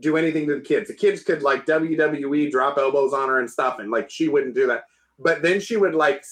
[0.00, 0.88] do anything to the kids.
[0.88, 4.54] The kids could like WWE drop elbows on her and stuff, and like she wouldn't
[4.54, 4.84] do that.
[5.18, 6.24] but then she would like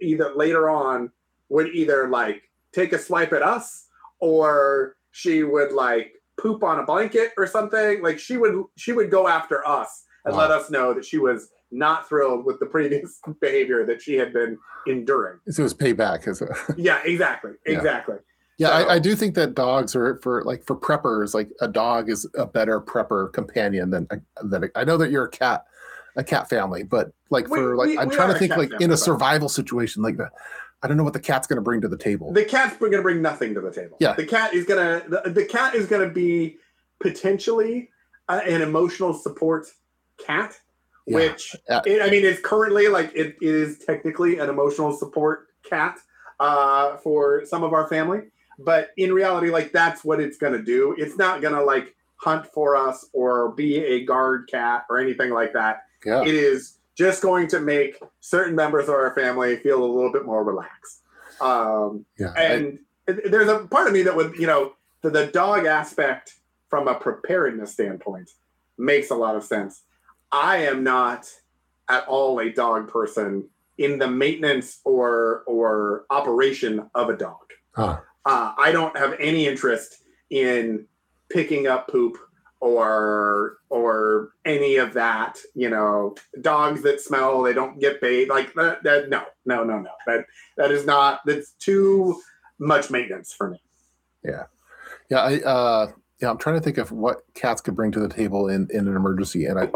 [0.00, 1.10] either later on
[1.48, 3.86] would either like take a swipe at us
[4.20, 8.02] or she would like poop on a blanket or something.
[8.02, 10.42] Like she would she would go after us and Wow.
[10.42, 14.32] let us know that she was not thrilled with the previous behavior that she had
[14.32, 15.38] been enduring.
[15.48, 16.28] So it was payback.
[16.28, 16.48] Is it?
[16.76, 17.52] Yeah, exactly.
[17.66, 18.16] Exactly.
[18.16, 18.20] Yeah,
[18.66, 21.34] So- I, I do think that dogs are for like for preppers.
[21.34, 24.08] Like a dog is a better prepper companion than
[24.42, 25.64] than a, I know that you're a cat,
[26.16, 28.70] a cat family, but like We- for like we- I'm we trying to think like
[28.70, 30.32] family, in a survival situation like that.
[30.82, 32.32] I don't know what the cat's going to bring to the table.
[32.32, 33.96] The cat's going to bring nothing to the table.
[33.98, 34.12] Yeah.
[34.12, 36.56] The cat is going to the, the cat is going to be
[37.00, 37.88] potentially
[38.28, 39.66] uh, an emotional support
[40.24, 40.54] cat,
[41.06, 41.16] Yeah.
[41.16, 41.80] which Yeah.
[41.84, 45.98] it, I mean, it's currently like it, it is technically an emotional support cat
[46.38, 48.20] uh, for some of our family,
[48.58, 50.94] but in reality, like that's what it's going to do.
[50.98, 55.30] It's not going to like hunt for us or be a guard cat or anything
[55.30, 55.84] like that.
[56.04, 60.10] yeah, It is just going to make certain members of our family feel a little
[60.12, 61.02] bit more relaxed.
[61.40, 62.32] Um, yeah.
[62.36, 66.34] I- and there's a part of me that would, you know, the, the dog aspect
[66.68, 68.30] from a preparedness standpoint
[68.76, 69.82] makes a lot of sense.
[70.32, 71.30] I am not
[71.88, 77.38] at all a dog person in the maintenance or or operation of a dog.
[77.74, 78.00] Huh.
[78.28, 80.84] Uh, I don't have any interest in
[81.30, 82.18] picking up poop
[82.60, 85.38] or or any of that.
[85.54, 88.28] You know, dogs that smell, they don't get paid.
[88.28, 88.82] Like that.
[88.82, 89.90] that no, no, no, no.
[90.06, 90.26] That
[90.58, 91.20] that is not.
[91.24, 92.20] That's too
[92.58, 93.62] much maintenance for me.
[94.22, 94.44] Yeah,
[95.08, 98.10] yeah, I uh yeah, I'm trying to think of what cats could bring to the
[98.10, 99.70] table in in an emergency, and I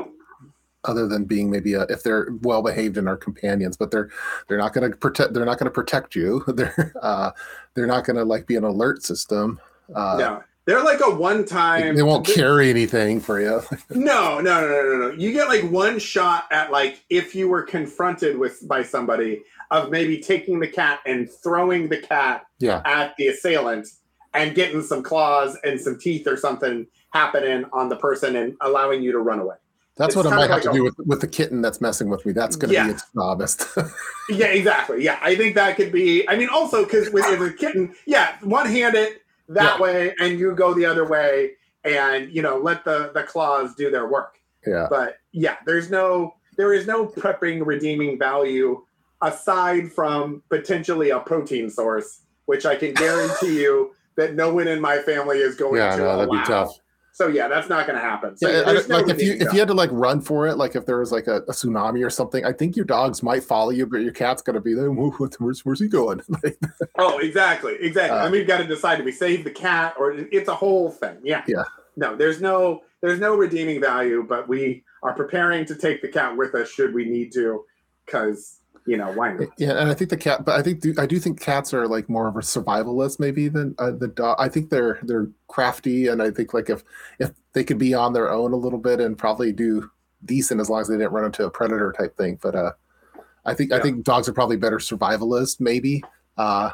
[0.85, 4.11] other than being maybe a, if they're well behaved and are companions, but they're
[4.49, 6.45] they're not going to protect they're not going to protect you.
[6.53, 7.31] They're uh
[7.75, 9.61] they're not going to like be an alert system.
[9.95, 11.97] Uh, no, they're like a one time.
[11.97, 13.63] They won't carry anything for you.
[13.91, 15.11] No, no, no, no, no, no.
[15.13, 19.91] You get like one shot at like if you were confronted with by somebody of
[19.91, 23.89] maybe taking the cat and throwing the cat Yeah, at the assailant
[24.35, 29.03] and getting some claws and some teeth or something happening on the person and allowing
[29.03, 29.57] you to run away.
[29.97, 32.09] That's what I might have like to a- do with with the kitten that's messing
[32.09, 32.33] with me.
[32.33, 32.87] That's going to Yeah.
[32.87, 33.57] be its novice.
[34.31, 35.03] Yeah, exactly.
[35.03, 36.27] Yeah, I think that could be.
[36.29, 39.83] I mean, also because with, with a kitten, yeah, one hand it that Yeah.
[39.83, 41.53] way and you go the other way,
[41.85, 44.39] and you know let the the claws do their work.
[44.67, 48.81] yeah, but yeah there's no there is no prepping redeeming value
[49.23, 54.81] aside from potentially a protein source which i can guarantee you that no one in
[54.81, 56.79] my family is going yeah, to no, that'd be tough.
[57.13, 59.59] So yeah that's not going to happen so Yeah, no like if you if you
[59.59, 62.11] had to like run for it, like if there was like a, a tsunami or
[62.11, 64.91] something, I think your dogs might follow you, but your cat's gonna be there.
[64.91, 66.21] "Who- who- Where's where's he going?
[66.99, 69.95] Oh exactly exactly Uh, i mean you've got to decide do we save the cat
[69.99, 71.65] or it's a whole thing yeah Yeah.
[71.97, 76.37] no there's no there's no redeeming value but we are preparing to take the cat
[76.37, 77.65] with us should we need to
[78.07, 81.07] because you know why not yeah, and I think the cat, but I think I
[81.07, 84.37] do think cats are like more of a survivalist maybe than uh, the dog.
[84.39, 86.83] I think they're they're crafty, and I think like if
[87.19, 89.91] if they could be on their own a little bit and probably do
[90.25, 92.39] decent as long as they didn't run into a predator type thing.
[92.43, 92.73] But uh,
[93.45, 96.03] I think I think dogs are probably better survivalists maybe.
[96.37, 96.71] Uh,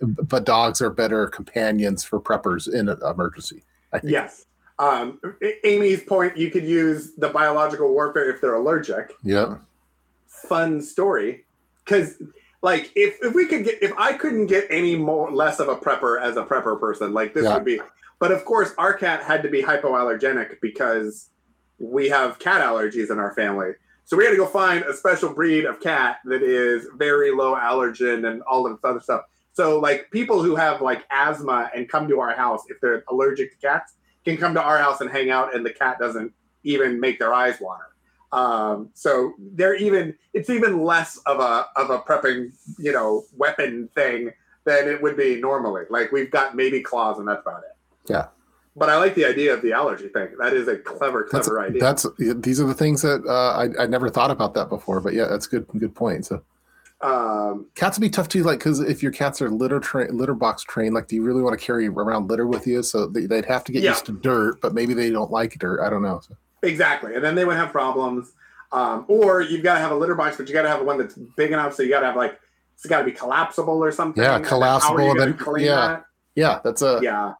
[0.00, 3.62] but dogs are better companions for preppers in an emergency.
[3.92, 4.12] I think.
[4.12, 4.46] Yes.
[4.78, 5.20] Um,
[5.64, 9.14] Amy's point, you could use the biological warfare if they're allergic.
[9.22, 9.56] Yeah.
[10.48, 11.44] Fun story.
[11.84, 12.20] Because,
[12.62, 15.76] like, if, if we could get, if I couldn't get any more, less of a
[15.76, 17.54] prepper as a prepper person, like, this Yeah.
[17.54, 17.80] would be,
[18.18, 21.28] but of course, our cat had to be hypoallergenic because
[21.78, 23.72] we have cat allergies in our family.
[24.04, 27.54] So we had to go find a special breed of cat that is very low
[27.56, 29.22] allergen and all of this other stuff.
[29.52, 33.50] So like people who have like asthma and come to our house if they're allergic
[33.52, 33.94] to cats
[34.24, 37.34] can come to our house and hang out and the cat doesn't even make their
[37.34, 37.86] eyes water.
[38.32, 43.88] Um, so they're even it's even less of a of a prepping you know weapon
[43.94, 44.30] thing
[44.64, 45.84] than it would be normally.
[45.90, 48.10] Like we've got maybe claws and that's about it.
[48.10, 48.26] Yeah.
[48.78, 50.28] But I like the idea of the allergy thing.
[50.38, 51.80] That is a clever, That's clever idea.
[51.80, 55.00] that's these are the things that uh, I I never thought about that before.
[55.00, 56.26] But yeah, that's good good point.
[56.26, 56.42] So
[57.02, 60.34] um, cats would be tough too, like because if your cats are litter tra- litter
[60.34, 62.82] box trained, like do you really want to carry around litter with you?
[62.82, 63.90] So they, they'd have to get Yeah.
[63.90, 65.80] used to dirt, but maybe they don't like dirt.
[65.80, 66.20] I don't know.
[66.26, 67.14] So, Exactly.
[67.14, 68.32] And then they would have problems.
[68.72, 70.98] Um, or you've got to have a litter box, but you got to have one
[70.98, 71.74] that's big enough.
[71.74, 72.38] So you got to have like,
[72.74, 74.22] it's got to be collapsible or something.
[74.22, 75.74] Yeah, And then how are you collapsible, and then- clean yeah.
[75.88, 76.04] that?
[76.34, 77.34] yeah, that's a Yeah.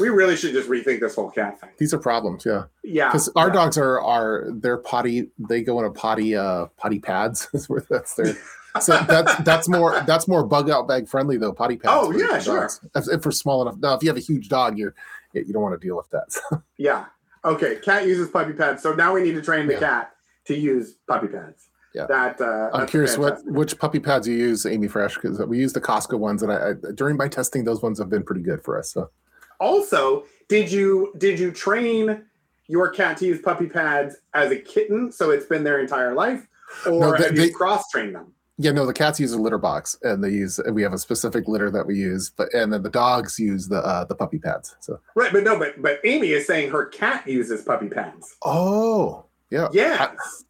[0.00, 1.70] We really should just rethink this whole cat thing.
[1.78, 2.44] these are problems.
[2.46, 3.08] Yeah, Yeah.
[3.08, 3.52] because our yeah.
[3.54, 5.30] dogs are are they're potty.
[5.48, 7.48] They go in a potty uh potty pads.
[7.54, 8.34] Is where that's their.
[8.80, 11.92] So that's that's more that's more bug out bag friendly though potty pads.
[11.96, 12.60] Oh, yeah, for sure.
[12.60, 12.80] dogs.
[12.94, 13.76] If, if we're small enough.
[13.78, 14.94] Now, if you have a huge dog, you're
[15.32, 16.30] you don't want to deal with that.
[16.32, 17.06] So, Yeah.
[17.44, 17.76] Okay.
[17.76, 18.82] Cat uses puppy pads.
[18.82, 19.78] So now we need to train the Yeah.
[19.80, 20.12] cat
[20.46, 21.68] to use puppy pads.
[21.94, 22.06] Yeah.
[22.06, 25.72] That uh, I'm curious what which puppy pads you use, Amy Fresh, because we use
[25.72, 28.62] the Costco ones, and I, I during my testing, those ones have been pretty good
[28.62, 28.92] for us.
[28.92, 29.10] So
[29.58, 32.24] Also, did you did you train
[32.66, 36.46] your cat to use puppy pads as a kitten, so it's been their entire life,
[36.86, 38.32] or No, they- have you cross trained them?
[38.60, 41.46] Yeah, no, the cats use a litter box, and they use we have a specific
[41.46, 44.74] litter that we use, but and then the dogs use the uh, the puppy pads.
[44.80, 48.36] So Right, but no, but but Amy is saying her cat uses puppy pads.
[48.44, 50.44] oh yeah, Yes.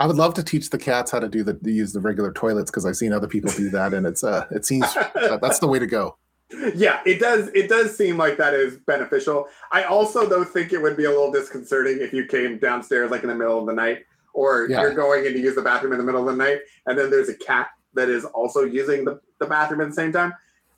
[0.00, 2.32] I would love to teach the cats how to do the to use the regular
[2.32, 5.60] toilets because I've seen other people do that, and it's uh it seems uh, that's
[5.60, 6.16] the way to go.
[6.74, 7.48] yeah, it does.
[7.54, 9.46] It does seem like that is beneficial.
[9.70, 13.22] I also though think it would be a little disconcerting if you came downstairs like
[13.22, 14.80] in the middle of the night, or Yeah.
[14.82, 17.10] you're going in to use the bathroom in the middle of the night, and then
[17.10, 20.32] there's a cat that is also using the, the bathroom at the same time.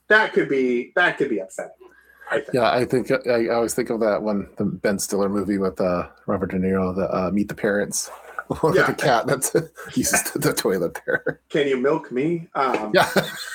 [0.09, 1.73] That could be that could be upsetting.
[2.31, 2.43] I.
[2.53, 5.81] Yeah, I think I, I always think of that one the Ben Stiller movie with
[5.81, 8.11] uh, Robert De Niro, the uh, Meet the Parents.
[8.61, 8.87] One Yeah.
[8.89, 11.41] the cat that uses the, the toilet there.
[11.49, 12.47] Can you milk me?
[12.55, 13.09] Um, Yeah,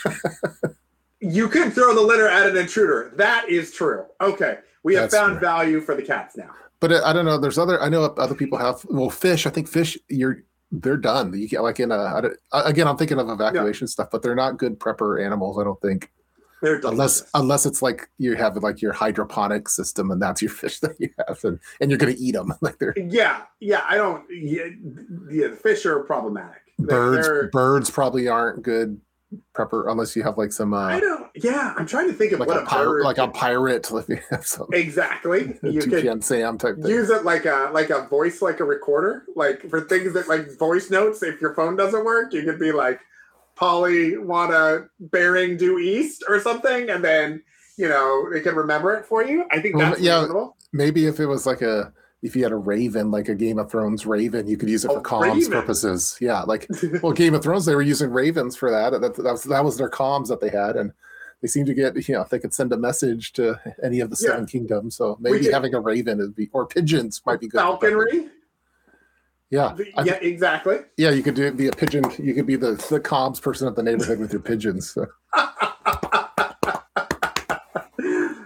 [1.19, 3.11] You could throw the litter at an intruder.
[3.15, 4.05] That is true.
[4.21, 5.41] Okay, we have That's found true.
[5.41, 6.49] value for the cats now.
[6.79, 7.37] But uh, I don't know.
[7.37, 7.81] There's other.
[7.81, 8.85] I know other people have.
[8.89, 9.45] Well, fish.
[9.45, 9.97] I think fish.
[10.09, 11.33] You're they're done.
[11.33, 12.87] You get like in a I again.
[12.87, 15.57] I'm thinking of evacuation stuff, but they're not good prepper animals.
[15.59, 16.11] I don't think
[16.61, 20.79] They're unless unless it's like you have like your hydroponic system and that's your fish
[20.81, 23.83] that you have and, and you're gonna eat them like they're Yeah, yeah.
[23.89, 24.23] I don't.
[24.29, 24.65] Yeah,
[25.31, 26.61] yeah the fish are problematic.
[26.77, 27.27] Birds.
[27.27, 29.01] they're- birds probably aren't good
[29.55, 31.29] prepper unless you have like some uh, I don't.
[31.35, 34.19] Yeah, I'm trying to think of like what a pirate, like a pirate, like you
[34.31, 35.57] have some exactly.
[35.63, 36.87] You Toucan Sam type thing.
[36.89, 40.57] use it like a like a voice like a recorder, like for things that like
[40.57, 41.21] voice notes.
[41.23, 42.99] If your phone doesn't work, you could be like,
[43.55, 47.43] "Polly, wanna bearing due east" or something, and then
[47.77, 49.45] you know it can remember it for you.
[49.51, 50.19] I think Well, that's yeah.
[50.19, 50.57] reasonable.
[50.73, 53.71] Maybe if it was like a if you had a raven, like a Game of
[53.71, 55.51] Thrones raven, you could use it for oh, comms raven.
[55.51, 56.17] purposes.
[56.19, 56.67] Yeah, like
[57.01, 58.91] well, Game of Thrones, they were using ravens for that.
[58.99, 60.91] That, that was that was their comms that they had, and
[61.41, 64.17] they seemed to get you know they could send a message to any of the
[64.19, 64.31] Yeah.
[64.31, 64.95] seven kingdoms.
[64.95, 67.59] So maybe having a raven would be or pigeons might be good.
[67.59, 68.27] Falconry.
[69.51, 70.77] Yeah, yeah, exactly.
[70.97, 72.03] yeah, you could do be a pigeon.
[72.19, 74.91] You could be the the comms person of the neighborhood with your pigeons.
[74.91, 75.07] So.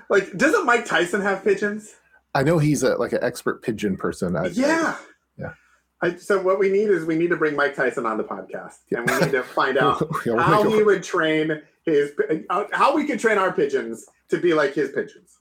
[0.09, 1.95] like, doesn't Mike Tyson have pigeons?
[2.35, 4.35] I know he's a like an expert pigeon person.
[4.35, 4.97] I, yeah.
[5.37, 5.53] Yeah.
[6.01, 8.79] I, so what we need is we need to bring Mike Tyson on the podcast,
[8.89, 8.99] yeah.
[8.99, 12.11] and we need to find out Yeah, how he would train his
[12.49, 15.37] how we could train our pigeons to be like his pigeons.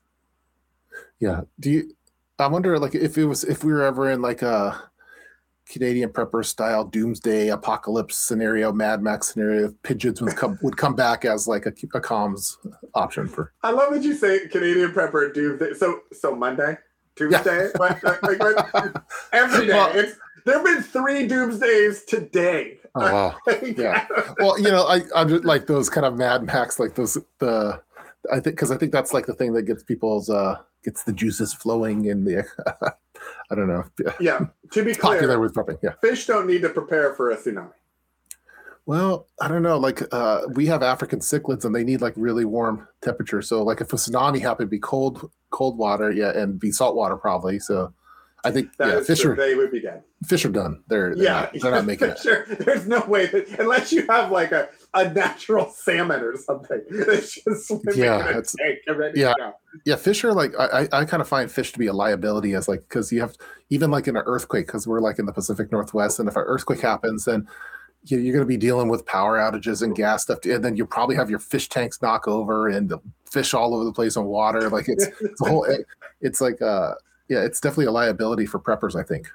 [1.18, 1.42] Yeah.
[1.58, 1.96] Do you?
[2.38, 4.90] I wonder, like, if it was, if we were ever in like a
[5.72, 10.94] Canadian prepper style doomsday apocalypse scenario, Mad Max scenario, if pigeons would come would come
[10.94, 12.58] back as like a, a comms
[12.94, 13.54] option for.
[13.62, 15.72] I love that you say Canadian prepper doomsday.
[15.72, 16.76] So so Monday,
[17.16, 19.72] Tuesday, what, like, like, what- every day.
[19.72, 22.78] Well- it's there have been three doomsdays today.
[22.94, 23.36] Oh wow.
[23.76, 24.06] Yeah.
[24.38, 27.80] Well, you know, I I'm just like those kind of Mad Max, like those the.
[28.30, 31.12] I think because I think that's like the thing that gets people's uh gets the
[31.14, 32.44] juices flowing in the.
[33.52, 33.84] I don't know.
[34.20, 34.46] Yeah.
[34.72, 35.78] To be clear, popular with prepping.
[35.82, 35.92] Yeah.
[36.00, 37.72] fish don't need to prepare for a tsunami.
[38.86, 39.78] Well, I don't know.
[39.78, 43.40] Like uh, we have African cichlids, and they need like really warm temperature.
[43.42, 47.16] So, like if a tsunami happened, be cold, cold water, yeah, and be salt water
[47.16, 47.58] probably.
[47.60, 47.92] So,
[48.42, 49.32] I think That yeah, fish true.
[49.32, 50.02] are they would be dead.
[50.26, 50.82] fish are done.
[50.88, 52.18] They're, they're yeah, not, they're not making it.
[52.18, 56.80] Sure, there's no way that unless you have like a, a natural salmon or something
[56.90, 59.32] that's just swimming Yeah, it's- tank and ready yeah.
[59.86, 62.54] Yeah, fish are like I, I, I kind of find fish to be a liability
[62.54, 63.34] as like because you have
[63.70, 66.42] even like in an earthquake because we're like in the Pacific Northwest, and if an
[66.46, 67.48] earthquake happens, then
[68.04, 70.84] you, you're going to be dealing with power outages and gas stuff, and then you
[70.84, 72.98] probably have your fish tanks knock over and the
[73.30, 74.68] fish all over the place in water.
[74.68, 75.86] Like it's it's a whole it-
[76.20, 76.92] it's like uh
[77.30, 78.94] yeah, it's definitely a liability for preppers.
[78.94, 79.26] I think.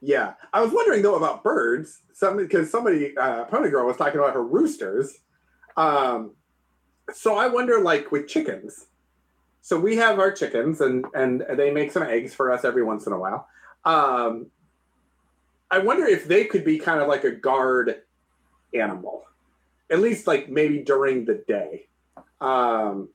[0.00, 4.18] Yeah, I was wondering though about birds, some because somebody uh, Pony Girl was talking
[4.18, 5.18] about her roosters.
[5.76, 6.32] Um,
[7.12, 8.86] so I wonder, like with chickens.
[9.60, 13.06] So we have our chickens, and and they make some eggs for us every once
[13.06, 13.48] in a while.
[13.84, 14.46] Um,
[15.70, 18.02] I wonder if they could be kind of like a guard
[18.72, 19.24] animal,
[19.90, 21.86] at least like maybe during the day.
[22.40, 23.08] Um,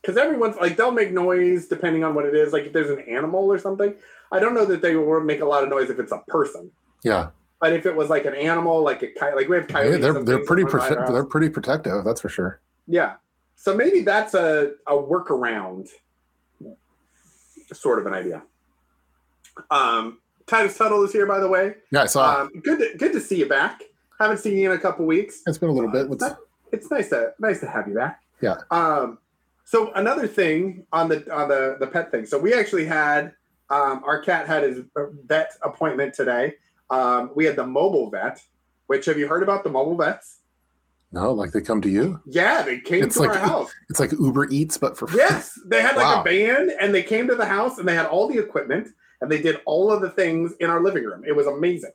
[0.00, 2.52] because everyone's like they'll make noise depending on what it is.
[2.52, 3.94] Like if there's an animal or something,
[4.32, 6.70] I don't know that they will make a lot of noise if it's a person.
[7.04, 7.30] Yeah,
[7.60, 10.12] But if it was like an animal, like a coyote, like we have coyotes, Yeah,
[10.12, 12.04] they're they're pretty that run by our prote- they're pretty protective.
[12.04, 12.60] That's for sure.
[12.86, 13.14] yeah.
[13.56, 15.88] So maybe that's a a workaround,
[17.72, 18.42] sort of an idea.
[19.70, 21.74] Um, Titus Tuttle is here, by the way.
[21.90, 22.42] Yeah, I saw.
[22.42, 23.82] Um, good to, good to see you back.
[24.20, 25.42] Haven't seen you in a couple weeks.
[25.46, 26.08] it's been a little bit.
[26.08, 26.24] What's,
[26.72, 28.22] It's nice to nice to have you back.
[28.40, 28.56] Yeah.
[28.70, 29.18] Um,
[29.64, 32.26] so another thing on the on the the pet thing.
[32.26, 33.32] So we actually had
[33.70, 34.80] um, our cat had his
[35.26, 36.54] vet appointment today.
[36.90, 38.40] Um, we had the mobile vet,
[38.86, 40.36] which have you heard about the mobile vets?
[41.12, 42.20] No, like they come to you.
[42.26, 43.70] Yeah, they came It's to like- our house.
[43.90, 46.20] It's like Uber Eats, but for Yes, they had like Wow.
[46.20, 48.88] a van and they came to the house and they had all the equipment
[49.20, 51.24] and they did all of the things in our living room.
[51.26, 51.92] It was amazing.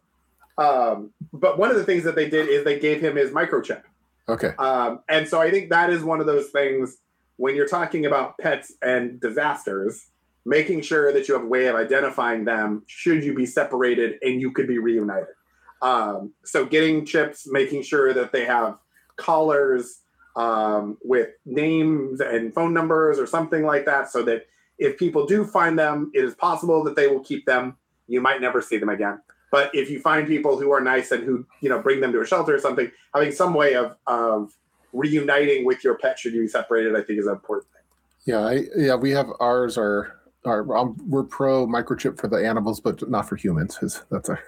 [0.58, 3.84] Um, but one of the things that they did is they gave him his microchip.
[4.30, 4.50] Okay.
[4.58, 6.98] Um, and so I think that is one of those things
[7.38, 10.06] when you're talking about pets and disasters,
[10.46, 14.42] making sure that you have a way of identifying them should you be separated and
[14.42, 15.36] you could be reunited.
[15.82, 18.78] Um, so getting chips, making sure that they have
[19.16, 20.02] collars
[20.36, 24.48] um, with names and phone numbers or something like that, so that
[24.80, 27.78] if people do find them, it is possible that they will keep them.
[28.08, 29.22] You might never see them again.
[29.52, 32.22] But if you find people who are nice and who you know bring them to
[32.22, 34.52] a shelter or something, having some way of of
[34.94, 37.82] reuniting with your pet should you be separated, I think is an important thing.
[38.26, 40.16] Yeah, I, yeah, we have ours are
[40.46, 43.78] are um, we're pro microchip for the animals, but not for humans.
[43.82, 44.40] Is that's our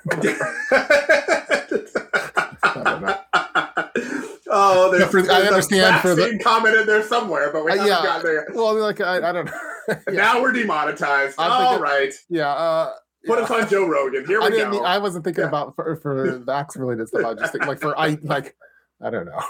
[4.48, 7.72] oh, there's, for- I there's a understand for the- comment in there somewhere, but we
[7.72, 8.04] Uh, haven't yeah.
[8.04, 8.48] gotten there.
[8.54, 9.52] well, like I, I don't know.
[9.90, 11.36] yeah, Now we're demonetized.
[11.38, 12.94] I'm All thinking- right, yeah, uh,
[13.26, 13.46] put yeah.
[13.46, 14.26] us on Joe Rogan.
[14.26, 14.72] Here I we didn't.
[14.72, 14.84] go.
[14.84, 15.50] I wasn't thinking Yeah.
[15.50, 17.26] about for for vax related stuff.
[17.26, 18.56] I just think like for I like
[19.04, 19.42] I don't know.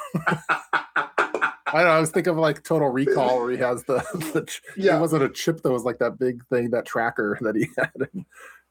[1.75, 1.93] I don't know.
[1.97, 3.97] I was thinking of like Total Recall where he has the,
[4.33, 4.97] the Yeah.
[4.97, 7.91] it wasn't a chip that was like that big thing that tracker that he had.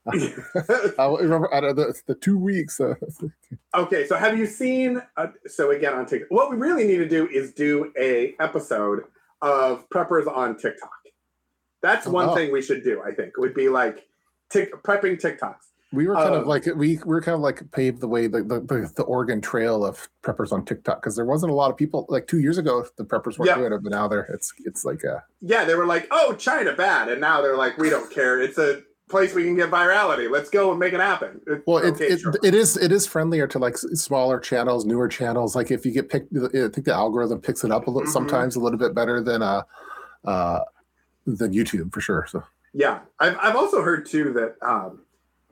[0.98, 2.80] I remember I don't the, the two weeks.
[2.80, 2.94] Uh,
[3.74, 5.02] okay, so have you seen?
[5.16, 9.04] Uh, so again, on TikTok, what we really need to do is do a episode
[9.42, 10.90] of preppers on TikTok.
[11.82, 12.34] That's one Oh.
[12.34, 13.02] thing we should do.
[13.02, 14.06] I think would be like
[14.50, 15.56] tick, prepping TikToks.
[15.94, 18.26] We were kind Um, of like we we were kind of like paved the way
[18.26, 21.76] the the, the, Oregon Trail of preppers on TikTok because there wasn't a lot of
[21.76, 23.56] people like two years ago the preppers weren't Yeah.
[23.56, 26.72] doing it, but now they're it's it's like a Yeah, they were like, "Oh, China
[26.74, 28.40] bad," and now they're like, "We don't care.
[28.40, 30.30] It's a place we can get virality.
[30.30, 32.34] Let's go and make it happen." It- Well, it, okay, it, sure.
[32.42, 35.54] it is it is friendlier to like smaller channels, newer channels.
[35.54, 38.12] Like if you get picked, I think the algorithm picks it up a little Mhm.
[38.12, 39.62] sometimes a little bit better than uh
[40.24, 40.60] uh
[41.26, 42.26] than YouTube for sure.
[42.28, 42.42] So
[42.72, 45.03] Yeah, I've I've also heard too that um,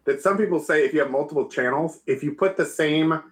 [0.04, 3.22] that some people say if you have multiple channels, if you put the same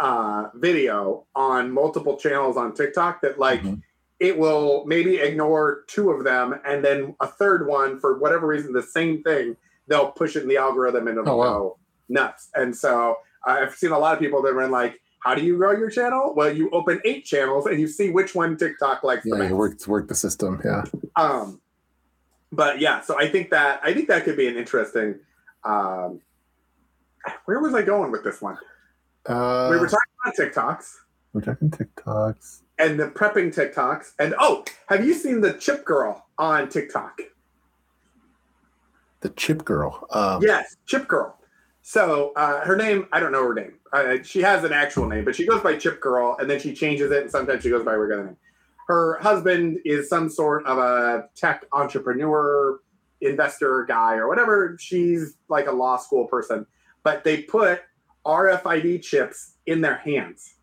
[0.00, 3.80] uh, video on multiple channels on TikTok, that like Mhm.
[4.18, 8.72] it will maybe ignore two of them, and then a third one for whatever reason,
[8.72, 9.56] the same thing,
[9.86, 11.58] they'll push it in the algorithm and it'll Oh, wow.
[11.58, 11.78] go
[12.08, 12.48] nuts.
[12.54, 15.00] And so I've seen a lot of people that are like.
[15.20, 16.32] How do you grow your channel?
[16.32, 19.50] Well, you open eight channels and you see which one TikTok likes the yeah, best.
[19.50, 20.60] you work work the system.
[20.64, 20.84] Yeah,
[21.16, 21.60] Um,
[22.52, 25.16] but yeah, so I think that I think that could be an interesting.
[25.64, 26.20] Um,
[27.44, 28.56] where was I going with this one?
[29.26, 30.94] uh, we were talking about TikToks
[31.32, 32.62] we're checking TikToks.
[32.78, 37.20] and the prepping TikToks, and oh, have you seen the Chip Girl on TikTok?
[39.20, 40.06] The Chip Girl.
[40.10, 41.36] Um, Yes, Chip Girl.
[41.82, 43.74] So uh, her name, I don't know her name.
[43.92, 46.74] Uh, she has an actual name, but she goes by Chip Girl, and then she
[46.74, 48.36] changes it, and sometimes she goes by her regular name.
[48.86, 52.80] Her husband is some sort of a tech entrepreneur,
[53.20, 54.76] investor guy, or whatever.
[54.80, 56.66] She's like a law school person,
[57.02, 57.82] but they put
[58.24, 60.54] RFID chips in their hands.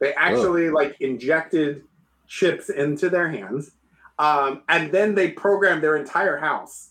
[0.00, 1.84] They actually like injected
[2.26, 3.72] chips into their hands,
[4.18, 6.90] um, and then they programmed their entire house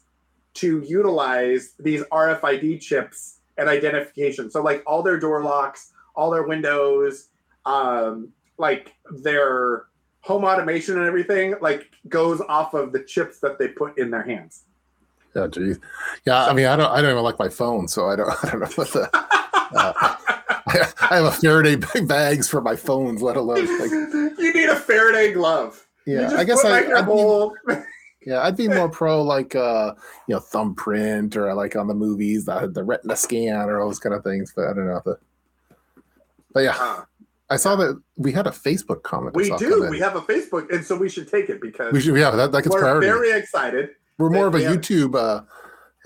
[0.55, 4.49] to utilize these RFID chips and identification.
[4.49, 7.29] So like all their door locks, all their windows,
[7.65, 9.85] um, like their
[10.21, 14.23] home automation and everything, like goes off of the chips that they put in their
[14.23, 14.63] hands.
[15.37, 15.79] Yeah, geez.
[16.25, 18.49] Yeah, I mean, I don't, I don't even like my phone, so I don't, I
[18.49, 19.09] don't know what the.
[19.13, 23.91] Uh, I, I have a Faraday bag bags for my phones, let alone like.
[23.91, 25.85] you need a Faraday glove.
[26.05, 27.75] Yeah, I guess I, I'd be,
[28.25, 29.93] yeah, I'd be more pro like uh,
[30.27, 33.99] you know, thumbprint or like on the movies, the the retina scan or all those
[33.99, 34.53] kind of things.
[34.55, 35.01] But I don't know.
[35.05, 35.19] The,
[36.53, 37.03] but yeah, Uh,
[37.49, 39.35] I saw that we had a Facebook comment.
[39.35, 39.87] We do.
[39.89, 42.51] We have a Facebook, and so we should take it because We should, yeah, that,
[42.53, 43.07] that gets we're priority.
[43.07, 43.89] very excited.
[44.17, 44.73] We're more of a yeah.
[44.73, 45.41] YouTube uh,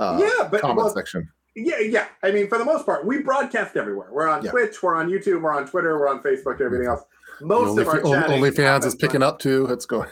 [0.01, 1.30] uh, yeah, but comment well, section.
[1.55, 2.07] Yeah, yeah.
[2.24, 4.07] I mean, for the most part, we broadcast everywhere.
[4.12, 4.51] We're on Yeah.
[4.51, 7.01] Twitch, we're on YouTube, we're on Twitter, we're on Facebook, everything else.
[7.41, 9.66] Most Only, of our chatting OnlyFans is picking up too.
[9.72, 10.07] It's going.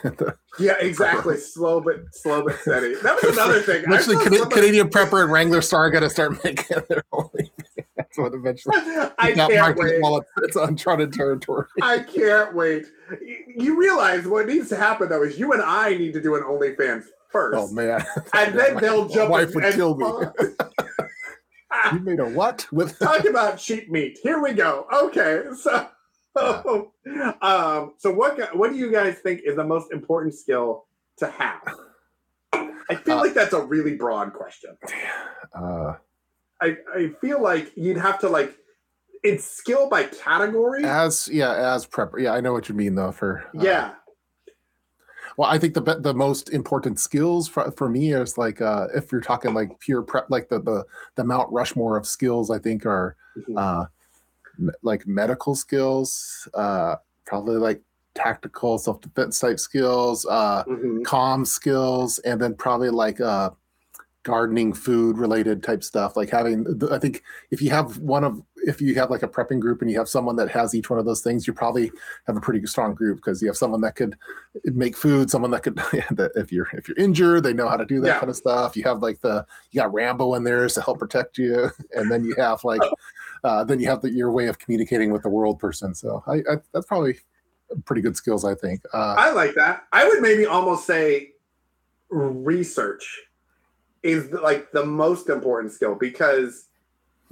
[0.57, 1.37] Yeah, exactly.
[1.37, 2.95] slow but slow but steady.
[2.95, 3.85] That was another thing.
[3.85, 7.51] Actually, somebody- Canadian Prepper and Wrangler Star got to start making their only.
[7.95, 8.77] That's what eventually.
[9.19, 10.01] I can't wait.
[10.01, 11.67] while it's, uncharted territory.
[11.83, 12.85] I can't wait.
[13.21, 16.35] You- You realize what needs to happen though is you and I need to do
[16.35, 18.05] an OnlyFans first, Oh man!
[18.33, 19.29] and then My- they'll my jump.
[19.31, 20.05] wife would kill me.
[21.93, 22.97] You made a what with?
[22.99, 24.19] Talk about cheap meat.
[24.21, 24.85] Here we go.
[24.91, 25.87] Okay, so
[27.41, 30.85] um, so what what do you guys think is the most important skill
[31.17, 31.61] to have?
[32.53, 34.77] I feel Uh, like that's a really broad question.
[35.51, 35.95] Uh,
[36.61, 38.55] I, I feel like you'd have to like
[39.23, 40.83] it's skill by category.
[40.85, 42.11] As yeah, as prep.
[42.19, 43.11] Yeah, I know what you mean though.
[43.11, 43.93] For uh, yeah.
[45.39, 49.09] Well, I think the the most important skills for, for me is like uh, if
[49.09, 50.85] you're talking like pure prep, like the the
[51.15, 52.51] the Mount Rushmore of skills.
[52.51, 53.57] I think are mm-hmm.
[53.57, 53.85] uh,
[54.81, 57.81] like medical skills, uh, probably like
[58.15, 61.03] tactical self defense type skills, uh, mm-hmm.
[61.03, 63.51] comm skills, and then probably like uh,
[64.23, 66.17] gardening, food related type stuff.
[66.17, 69.59] Like having, I think if you have one of, if you have like a prepping
[69.59, 71.91] group and you have someone that has each one of those things, you probably
[72.27, 74.17] have a pretty strong group because you have someone that could
[74.65, 75.75] make food, someone that could,
[76.11, 78.19] that if you're if you're injured, they know how to do that yeah.
[78.19, 78.75] kind of stuff.
[78.75, 82.23] You have like the you got Rambo in there to help protect you, and then
[82.23, 82.81] you have like.
[83.41, 85.95] Uh, then you have the, your way of communicating with the world person.
[85.95, 87.19] So I, I that's probably
[87.85, 88.81] pretty good skills, I think.
[88.93, 89.85] Uh, I like that.
[89.91, 91.31] I would maybe almost say
[92.09, 93.21] research
[94.03, 96.68] is like the most important skill because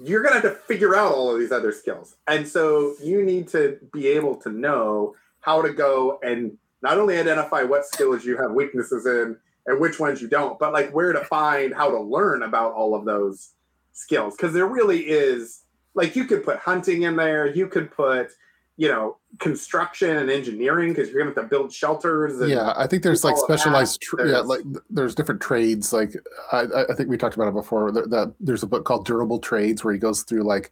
[0.03, 2.15] you're going to have to figure out all of these other skills.
[2.27, 7.17] And so you need to be able to know how to go and not only
[7.17, 11.13] identify what skills you have weaknesses in and which ones you don't, but like where
[11.13, 13.53] to find how to learn about all of those
[13.93, 14.35] skills.
[14.35, 15.63] Because there really is,
[15.95, 18.29] like, you could put hunting in there, you could put
[18.78, 23.03] you know construction and engineering because you're gonna have to build shelters yeah i think
[23.03, 26.15] there's like specialized tra- yeah like there's different trades like
[26.51, 29.39] I, I think we talked about it before that, that, there's a book called durable
[29.39, 30.71] trades where he goes through like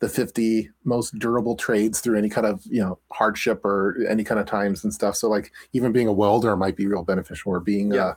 [0.00, 4.40] the 50 most durable trades through any kind of you know hardship or any kind
[4.40, 7.60] of times and stuff so like even being a welder might be real beneficial or
[7.60, 8.14] being yeah.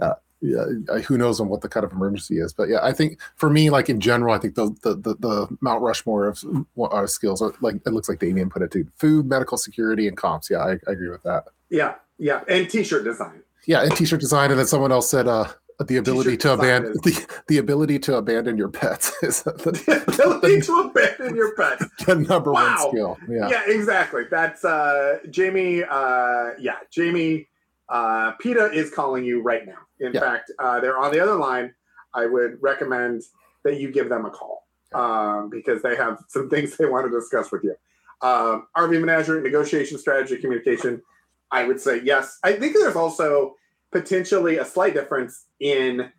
[0.00, 0.14] a, uh,
[0.46, 2.52] yeah, who knows on what the kind of emergency is.
[2.52, 5.56] But yeah, I think for me, like in general, I think the the the, the
[5.60, 6.44] Mount Rushmore of
[6.80, 10.16] uh, skills are like it looks like Damien put it too: food, medical security, and
[10.16, 10.50] comms.
[10.50, 11.44] Yeah, I, I agree with that.
[11.70, 13.42] Yeah, yeah, and t-shirt design.
[13.66, 15.48] Yeah, and t-shirt design, and then someone else said, uh,
[15.84, 20.02] the ability t-shirt to abandon the, the ability to abandon your pets is the, the
[20.06, 22.76] ability to abandon your pets the number wow.
[22.76, 27.46] one skill yeah yeah exactly that's uh jamie uh yeah jamie
[27.88, 30.20] uh peta is calling you right now in yeah.
[30.20, 31.74] fact, uh, they're on the other line.
[32.14, 33.22] I would recommend
[33.64, 37.10] that you give them a call um, because they have some things they want to
[37.10, 37.74] discuss with you.
[38.22, 41.02] Um, RV Menagerie, negotiation strategy, communication.
[41.50, 42.38] I would say yes.
[42.42, 43.54] I think there's also
[43.92, 46.10] potentially a slight difference in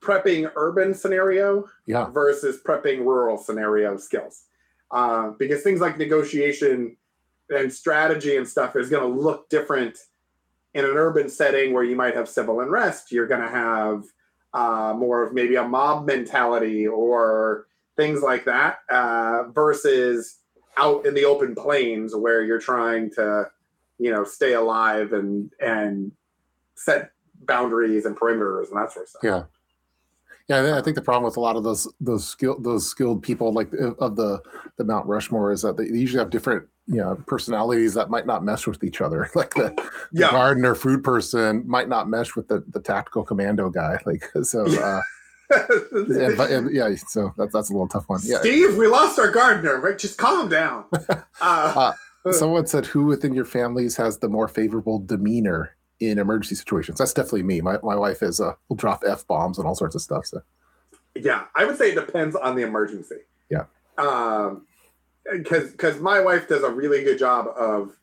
[0.00, 2.06] prepping urban scenario yeah.
[2.10, 4.44] versus prepping rural scenario skills.
[4.90, 6.96] Uh, because things like negotiation
[7.48, 9.96] and strategy and stuff is going to look different
[10.74, 14.04] in an urban setting where you might have civil unrest, you're going to have
[14.54, 17.66] uh, more of maybe a mob mentality or
[17.96, 20.38] things like that, uh, versus
[20.78, 23.46] out in the open plains where you're trying to,
[23.98, 26.12] you know, stay alive and and
[26.74, 27.10] set
[27.42, 29.22] boundaries and perimeters and that sort of stuff.
[29.22, 29.42] Yeah.
[30.48, 33.52] Yeah, I think the problem with a lot of those those skilled those skilled people
[33.52, 34.42] like of the
[34.76, 38.44] the Mount Rushmore is that they usually have different you know personalities that might not
[38.44, 39.28] mesh with each other.
[39.34, 39.74] Like the,
[40.12, 40.26] yeah.
[40.26, 43.98] the gardener food person might not mesh with the the tactical commando guy.
[44.06, 44.66] Like so.
[45.52, 45.64] Uh,
[46.08, 48.20] and, and, yeah, so that's that's a little tough one.
[48.24, 48.38] Yeah.
[48.38, 49.78] Steve, we lost our gardener.
[49.80, 50.86] Right, just calm down.
[51.42, 51.92] Uh,
[52.24, 56.96] uh, someone said, "Who within your families has the more favorable demeanor in emergency situations?"
[56.96, 57.60] That's definitely me.
[57.60, 60.24] My my wife is uh, will drop f bombs and all sorts of stuff.
[60.24, 60.40] So,
[61.14, 63.16] yeah, I would say it depends on the emergency.
[63.50, 63.64] Yeah.
[63.98, 64.66] Um,
[65.30, 67.96] because because my wife does a really good job of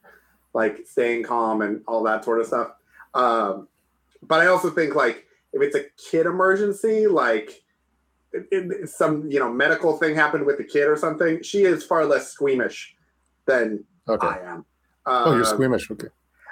[0.53, 2.71] like staying calm and all that sort of stuff.
[3.13, 3.67] Um,
[4.23, 7.61] but I also think like if it's a kid emergency, like
[8.31, 11.83] it, it, some you know medical thing happened with the kid or something, she is
[11.83, 12.95] far less squeamish
[13.45, 14.27] than okay.
[14.27, 14.57] I am.
[14.57, 14.65] Um,
[15.05, 15.91] oh, you're um, squeamish.
[15.91, 16.07] Okay.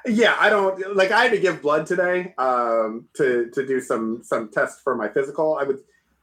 [0.06, 1.12] Yeah, I don't like.
[1.12, 5.10] I had to give blood today um, to to do some some tests for my
[5.10, 5.58] physical.
[5.60, 5.82] I was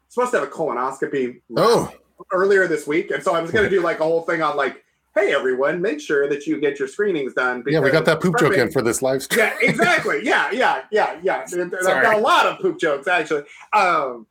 [0.08, 1.40] supposed to have a colonoscopy.
[1.56, 1.92] Oh
[2.32, 4.56] earlier this week, and so I was going to do like a whole thing on
[4.56, 4.84] like,
[5.14, 7.62] hey everyone, make sure that you get your screenings done.
[7.66, 9.46] Yeah, we got that poop joke in for this live stream.
[9.46, 10.20] Yeah, exactly.
[10.24, 11.44] Yeah, yeah, yeah, yeah.
[11.52, 11.70] I've
[12.02, 13.44] got a lot of poop jokes actually.
[13.72, 14.26] Um,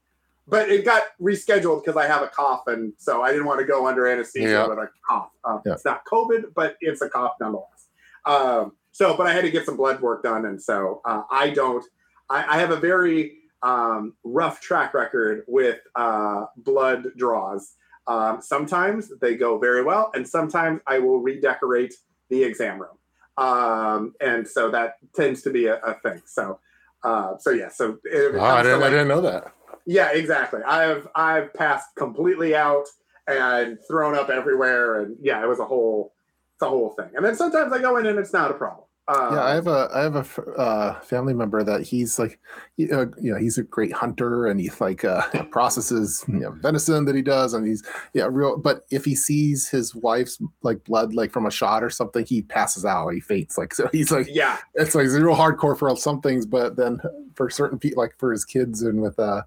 [0.48, 3.66] but it got rescheduled because I have a cough, and so I didn't want to
[3.66, 4.68] go under anesthesia yeah.
[4.68, 5.30] with a cough.
[5.46, 5.74] Um, yeah.
[5.74, 7.88] It's not COVID, but it's a cough nonetheless.
[8.26, 11.50] Um, so, but I had to get some blood work done, and so uh, I
[11.50, 11.84] don't.
[12.30, 17.76] I, I have a very um, rough track record with uh, blood draws.
[18.06, 21.94] Um, sometimes they go very well, and sometimes I will redecorate
[22.30, 22.98] the exam room.
[23.38, 26.22] Um, and so that tends to be a, a thing.
[26.26, 26.60] So,
[27.04, 27.70] uh, so yeah.
[27.70, 29.54] So oh, I, didn't, like, I didn't know that.
[29.86, 30.62] Yeah, exactly.
[30.64, 32.88] I've I've passed completely out
[33.28, 36.14] and thrown up everywhere, and yeah, it was a whole
[36.56, 37.10] it's a whole thing.
[37.16, 38.83] And then sometimes I go in and it's not a problem.
[39.10, 42.40] Um, yeah, I have a I have a uh, family member that he's like,
[42.78, 46.52] you know, you know, he's a great hunter and he like uh, processes you know,
[46.52, 47.84] venison that he does, and he's
[48.14, 48.58] yeah real.
[48.58, 52.44] But if he sees his wife's like blood like from a shot or something, he
[52.44, 53.10] passes out.
[53.10, 53.58] He faints.
[53.58, 57.02] Like so, he's like yeah, it's like it's real hardcore for some things, but then
[57.36, 59.42] for certain people, like for his kids and with uh,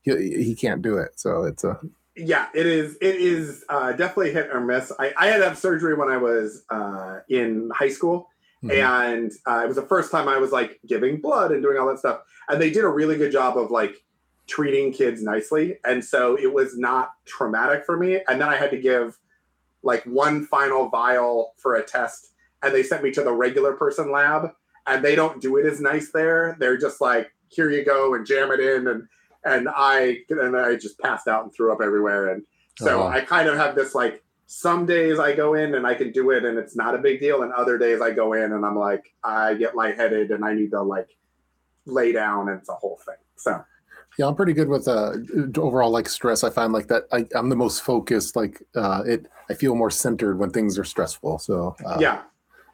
[0.00, 1.20] he he can't do it.
[1.20, 1.78] So it's a
[2.16, 2.96] yeah, it is.
[3.00, 4.92] It is uh, definitely hit or miss.
[4.98, 8.28] I, I had to have surgery when I was uh, in high school,
[8.64, 8.70] Mhm.
[8.72, 11.88] and uh, it was the first time I was like giving blood and doing all
[11.88, 12.20] that stuff.
[12.48, 13.96] And they did a really good job of like
[14.46, 18.20] treating kids nicely, and so it was not traumatic for me.
[18.28, 19.18] And then I had to give
[19.82, 24.12] like one final vial for a test, and they sent me to the regular person
[24.12, 24.52] lab,
[24.86, 26.56] and they don't do it as nice there.
[26.60, 29.08] They're just like, here you go, and jam it in, and
[29.44, 32.44] and I and I just passed out and threw up everywhere, and
[32.78, 33.06] so Oh.
[33.08, 34.22] I kind of have this like
[34.52, 37.20] some days I go in and I can do it and it's not a big
[37.20, 40.52] deal, and other days I go in and I'm like I get lightheaded and I
[40.52, 41.08] need to like
[41.86, 43.16] lay down and it's a whole thing.
[43.36, 43.64] So
[44.18, 45.12] Yeah, I'm pretty good with uh
[45.56, 46.44] overall like stress.
[46.44, 48.36] I find like that I, I'm the most focused.
[48.36, 51.38] Like uh it, I feel more centered when things are stressful.
[51.38, 52.22] So uh, yeah,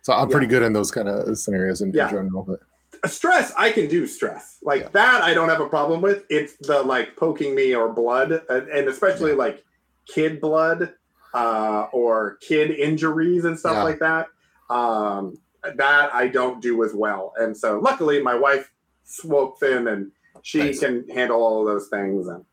[0.03, 0.33] so I'm Yeah.
[0.33, 2.11] pretty good in those kind of scenarios in, in Yeah.
[2.11, 2.43] general.
[2.43, 4.89] But stress I can do stress like Yeah.
[4.95, 6.24] that I don't have a problem with.
[6.29, 9.64] It's the like poking me or blood and, and especially like
[10.09, 10.95] kid blood
[11.35, 13.83] uh, or kid injuries and stuff Yeah.
[13.85, 14.26] like that.
[14.70, 15.39] Um,
[15.76, 17.33] that I don't do as well.
[17.37, 18.70] And so luckily my wife
[19.05, 20.12] swopes in and
[20.43, 20.81] she Nice.
[20.81, 22.45] can handle all of those things and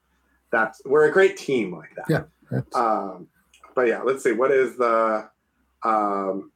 [0.52, 2.06] that's we're a great team like that.
[2.10, 2.24] Yeah.
[2.50, 3.28] That's- Um,
[3.76, 4.32] but yeah, let's see.
[4.32, 5.30] What is the
[5.84, 6.52] um,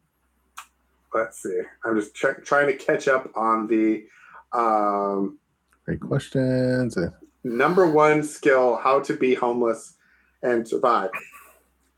[1.14, 1.62] let's see.
[1.86, 4.06] I'm just check, trying to catch up on the
[4.54, 5.38] um,
[5.86, 6.98] great questions.
[7.44, 9.96] Number one skill: how to be homeless
[10.42, 11.10] and survive.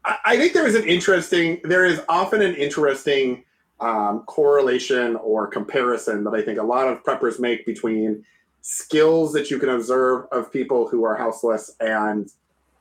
[0.04, 1.62] I, think there is an interesting.
[1.64, 3.44] There is often an interesting
[3.80, 8.24] um, correlation or comparison that I think a lot of preppers make between
[8.62, 12.32] skills that you can observe of people who are houseless and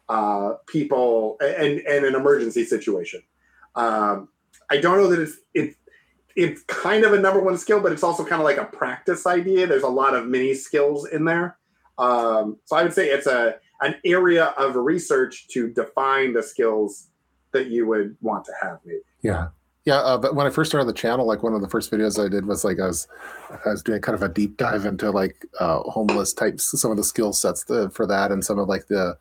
[0.08, 3.22] uh, people and and an emergency situation.
[3.74, 4.28] Um,
[4.70, 5.76] I don't know that it's it's
[6.36, 9.26] it's kind of a number one skill, but it's also kind of like a practice
[9.26, 9.66] idea.
[9.66, 11.58] There's a lot of mini skills in there.
[11.98, 17.09] Um, so I would say it's a an area of research to define the skills
[17.52, 18.78] that you would want to have.
[18.84, 19.00] Maybe.
[19.22, 19.48] yeah.
[19.86, 22.22] Yeah, uh, but when I first started the channel, like one of the first videos
[22.22, 23.08] I did was like I was,
[23.64, 26.98] I was doing kind of a deep dive into like uh, homeless types, some of
[26.98, 29.16] the skill sets the, for that, and some of like the,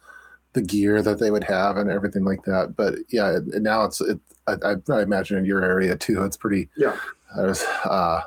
[0.51, 2.75] the gear that they would have and everything like that.
[2.75, 4.19] But yeah, it, now it's it.
[4.47, 6.67] I, I, I imagine in your area too, it's pretty.
[6.75, 6.97] Yeah.
[7.37, 8.21] I was, uh,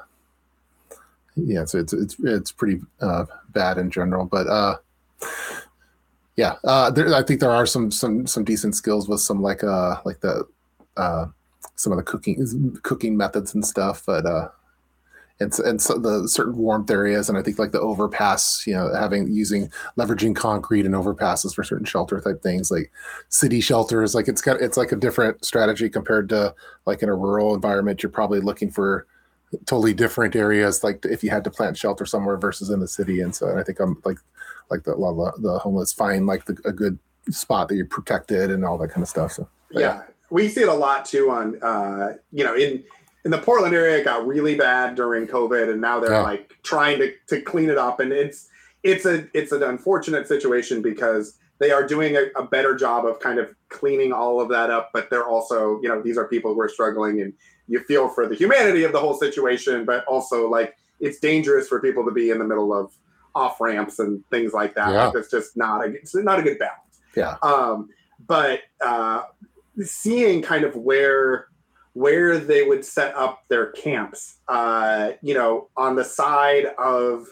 [1.37, 4.77] yeah, so it's it's it's pretty uh, bad in general, but uh,
[6.37, 9.63] yeah, uh, there, I think there are some some some decent skills with some like
[9.63, 10.47] uh like the
[10.97, 11.27] uh
[11.77, 14.49] some of the cooking cooking methods and stuff, but uh,
[15.41, 18.93] and and so the certain warmth areas, and I think like the overpass, you know,
[18.95, 22.91] having using leveraging concrete and overpasses for certain shelter type things, like
[23.29, 26.55] city shelters, like it's got it's like a different strategy compared to
[26.87, 29.07] like in a rural environment, you're probably looking for
[29.67, 33.21] totally different areas, like if you had to plant shelter somewhere versus in the city,
[33.21, 34.19] and so and I think I'm like
[34.73, 36.99] like the a lot of the homeless find like the, a good
[37.31, 39.33] spot that you're protected and all that kind of stuff.
[39.33, 40.03] So But yeah.
[40.31, 42.83] we see it a lot too on uh, you know in
[43.25, 46.23] in the Portland area it got really bad during COVID and now they're Yeah.
[46.33, 48.49] like trying to, to clean it up and it's
[48.83, 51.25] it's a it's an unfortunate situation because
[51.61, 54.91] they are doing a, a better job of kind of cleaning all of that up
[54.93, 57.33] but they're also you know these are people who are struggling and
[57.69, 61.79] you feel for the humanity of the whole situation but also like it's dangerous for
[61.81, 62.91] people to be in the middle of
[63.35, 64.91] off ramps and things like that.
[64.91, 65.07] Yeah.
[65.07, 67.01] like, it's just not a it's not a good balance.
[67.17, 67.89] Yeah, um,
[68.27, 69.25] but uh,
[69.83, 71.49] seeing kind of where
[71.95, 77.27] where they would set up their camps, uh, you know, on the side of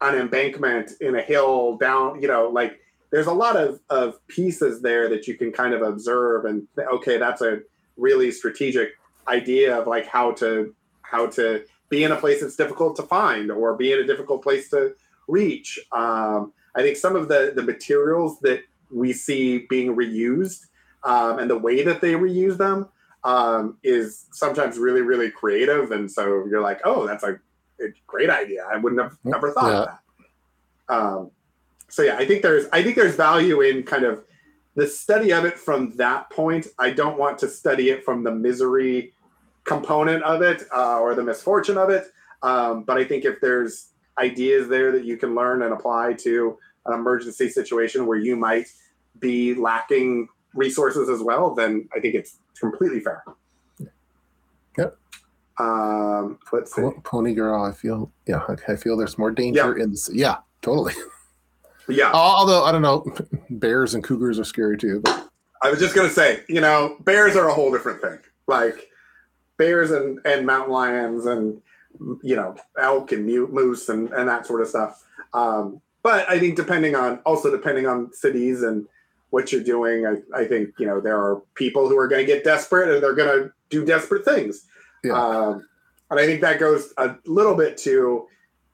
[0.00, 2.80] an embankment in a hill down, you know, like
[3.10, 7.18] there's a lot of of pieces there that you can kind of observe and okay,
[7.18, 7.60] that's a
[7.96, 8.90] really strategic
[9.28, 13.50] idea of like how to how to be in a place that's difficult to find
[13.50, 14.94] or be in a difficult place to
[15.32, 15.78] reach.
[15.92, 20.66] Um, I think some of the the materials that we see being reused
[21.04, 22.88] um, and the way that they reuse them
[23.24, 25.92] um, is sometimes really really creative.
[25.92, 27.32] And so you're like oh that's a,
[27.80, 28.64] a great idea.
[28.72, 30.94] I wouldn't have never thought of that.
[30.94, 31.30] Um,
[31.88, 34.24] so yeah i think there's i think there's value in kind of
[34.74, 36.68] the study of it from that point.
[36.78, 39.12] I don't want to study it from the misery
[39.64, 42.06] component of it uh, or the misfortune of it.
[42.42, 46.58] Um, but i think if there's ideas there that you can learn and apply to
[46.86, 48.66] an emergency situation where you might
[49.18, 53.24] be lacking resources as well, then I think it's completely fair.
[54.78, 54.96] Yep.
[55.58, 56.82] Um, let's see.
[57.04, 60.10] Pony Girl, I feel yeah, I feel there's more danger in this.
[60.12, 60.94] Yeah, totally.
[61.88, 63.04] Yeah, Although I don't know,
[63.50, 65.00] bears and cougars are scary too.
[65.00, 65.28] But
[65.62, 68.18] I was just gonna say, you know, bears are a whole different thing.
[68.46, 68.88] Like
[69.56, 71.60] bears and and mountain lions and
[72.22, 75.02] you know elk and mute moose and and that sort of stuff.
[75.34, 78.86] Um, but I think depending on also depending on cities and
[79.30, 82.32] what you're doing, I, I think you know there are people who are going to
[82.32, 84.66] get desperate and they're going to do desperate things.
[85.02, 85.14] Yeah.
[85.14, 85.66] Um,
[86.10, 88.26] and I think that goes a little bit to,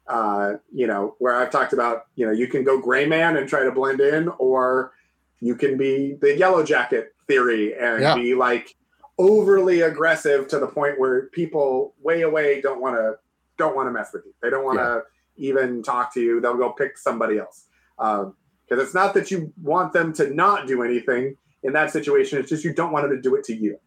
[0.08, 3.48] uh, you know, where I've talked about, you know, you can go gray man and
[3.48, 4.92] try to blend in, or
[5.40, 8.16] you can be the yellow jacket theory and Yeah.
[8.16, 8.74] be like
[9.18, 13.16] overly aggressive to the point where people way away don't want to
[13.56, 14.32] don't want to mess with you.
[14.40, 15.02] They don't want to
[15.36, 16.40] even talk to you.
[16.40, 17.64] They'll go pick somebody else.
[17.96, 22.38] Because it's not that you want them to not do anything in that situation.
[22.38, 23.78] It's just you don't want them to do it to you.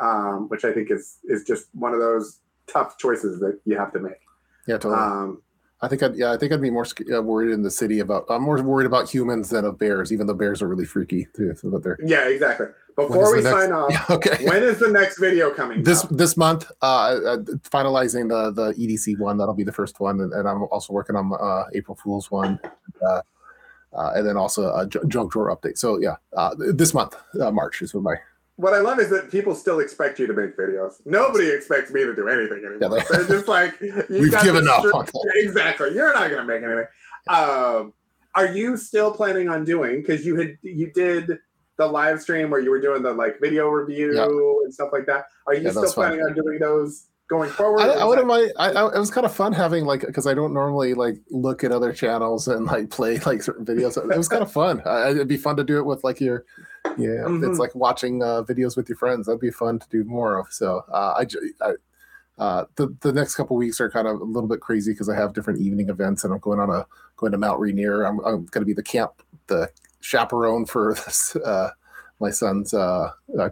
[0.00, 3.92] Um, which I think is is just one of those tough choices that you have
[3.92, 4.20] to make.
[4.66, 4.94] yeah, totally.
[4.94, 5.42] Um,
[5.82, 8.26] I think I'd yeah, I think I'd be more uh, worried in the city about.
[8.28, 11.54] I'm more worried about humans than of bears, even though bears are really freaky too.
[11.56, 12.66] So but they're yeah, exactly.
[12.96, 14.44] Before we next- sign off, yeah, okay.
[14.46, 15.82] when is the next video coming?
[15.82, 16.14] this out?
[16.16, 19.38] this month, uh, uh, finalizing the the EDC one.
[19.38, 22.60] That'll be the first one, and, and I'm also working on uh, April Fool's one,
[23.06, 23.22] uh,
[23.94, 25.78] uh, and then also a j- junk drawer update.
[25.78, 28.16] So yeah, uh, this month, uh, March is what my
[28.60, 30.94] what I love is that people still expect you to make videos.
[31.04, 32.98] Nobody expects me to do anything anymore.
[32.98, 33.78] Yeah, they- They're just like
[34.10, 34.84] We've given up
[35.36, 35.94] Exactly.
[35.94, 36.86] You're not going to make anything.
[37.28, 37.92] Um,
[38.34, 40.00] are you still planning on doing?
[40.02, 41.38] Because you had you did
[41.76, 44.26] the live stream where you were doing the like video review Yeah.
[44.64, 45.24] and stuff like that.
[45.46, 45.92] Are you Yeah, still fun.
[45.94, 47.80] planning on doing those going forward?
[47.80, 48.52] I, I wouldn't mind.
[48.58, 51.64] I, I, it was kind of fun having like because I don't normally like look
[51.64, 53.96] at other channels and like play like certain videos.
[53.96, 54.82] It was kind of fun.
[54.84, 56.44] I, it'd be fun to do it with like your,
[56.98, 57.24] yeah.
[57.24, 57.48] Mhm.
[57.48, 59.26] It's like watching uh, videos with your friends.
[59.26, 60.52] That'd be fun to do more of.
[60.52, 61.26] So uh, I,
[61.66, 61.74] I-
[62.38, 65.14] uh, the the next couple weeks are kind of a little bit crazy because I
[65.14, 66.86] have different evening events and I'm going on a
[67.18, 68.04] going to Mount Rainier.
[68.04, 69.12] I'm, I'm going to be the camp
[69.48, 69.68] the
[70.00, 71.36] chaperone for this.
[71.36, 71.68] Uh,
[72.20, 73.50] my son's uh, uh,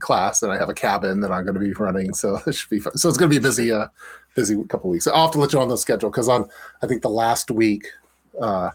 [0.00, 2.12] class, and I have a cabin that I'm going to be running.
[2.12, 2.96] So it should be fun.
[2.96, 3.88] So it's going to be a busy, uh,
[4.34, 5.06] busy couple weeks.
[5.06, 6.48] I'll have to let you on the schedule because on
[6.82, 7.86] I think the last week,
[8.40, 8.70] uh,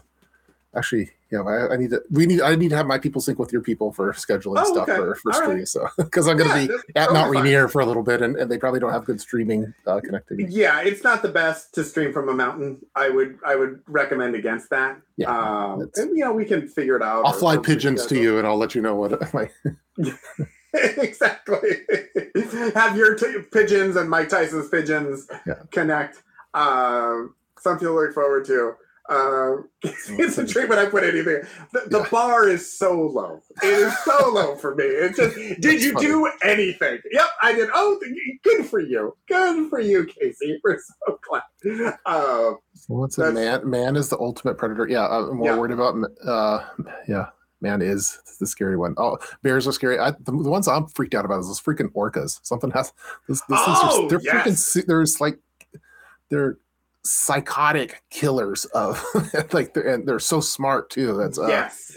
[0.74, 2.02] actually, yeah, I, I need to.
[2.10, 2.40] We need.
[2.40, 4.96] I need to have my people sync with your people for scheduling Oh, stuff okay.
[4.96, 5.58] for for All stream.
[5.58, 5.66] right.
[5.68, 7.30] So because I'm going to Yeah, be at Mount.
[7.32, 10.46] Rainier for a little bit, and, and they probably don't have good streaming uh, connectivity.
[10.48, 12.78] Yeah, it's not the best to stream from a mountain.
[12.94, 15.00] I would I would recommend against that.
[15.16, 17.24] Yeah, um, and you know we can figure it out.
[17.26, 19.50] I'll fly pigeons to you, and I'll let you know what my.
[20.74, 21.70] exactly.
[22.74, 25.54] Have your t- pigeons and Mike Tyson's pigeons Yeah.
[25.70, 26.22] connect.
[26.54, 28.74] Um, something to look forward to.
[29.08, 31.42] Um, it's a treatment I put anything.
[31.72, 32.08] The, the Yeah.
[32.10, 33.40] bar is so low.
[33.62, 34.84] It is so low for me.
[34.84, 36.06] It's just, did That's you funny.
[36.06, 36.98] do anything?
[37.12, 37.68] Yep, I did.
[37.72, 38.00] Oh,
[38.42, 39.16] good for you.
[39.28, 40.58] Good for you, Casey.
[40.64, 41.94] We're so glad.
[42.06, 43.16] Um, What's?
[43.16, 44.88] That's- Man, man is the ultimate predator.
[44.88, 45.56] Yeah, I'm more Yeah.
[45.58, 45.96] worried about.
[46.26, 46.64] Uh,
[47.08, 47.26] yeah,
[47.60, 48.94] man is the scary one.
[48.98, 49.98] Oh, bears are scary.
[49.98, 52.40] I, the, the ones I'm freaked out about is those freaking orcas.
[52.42, 52.92] Something has.
[53.28, 54.46] This, this Oh, is, they're freaking.
[54.46, 54.66] yes.
[54.66, 55.38] se- There's like,
[56.30, 56.58] they're
[57.06, 59.02] psychotic killers of
[59.52, 61.16] like, they're, and they're so smart too.
[61.16, 61.96] That's uh, yes.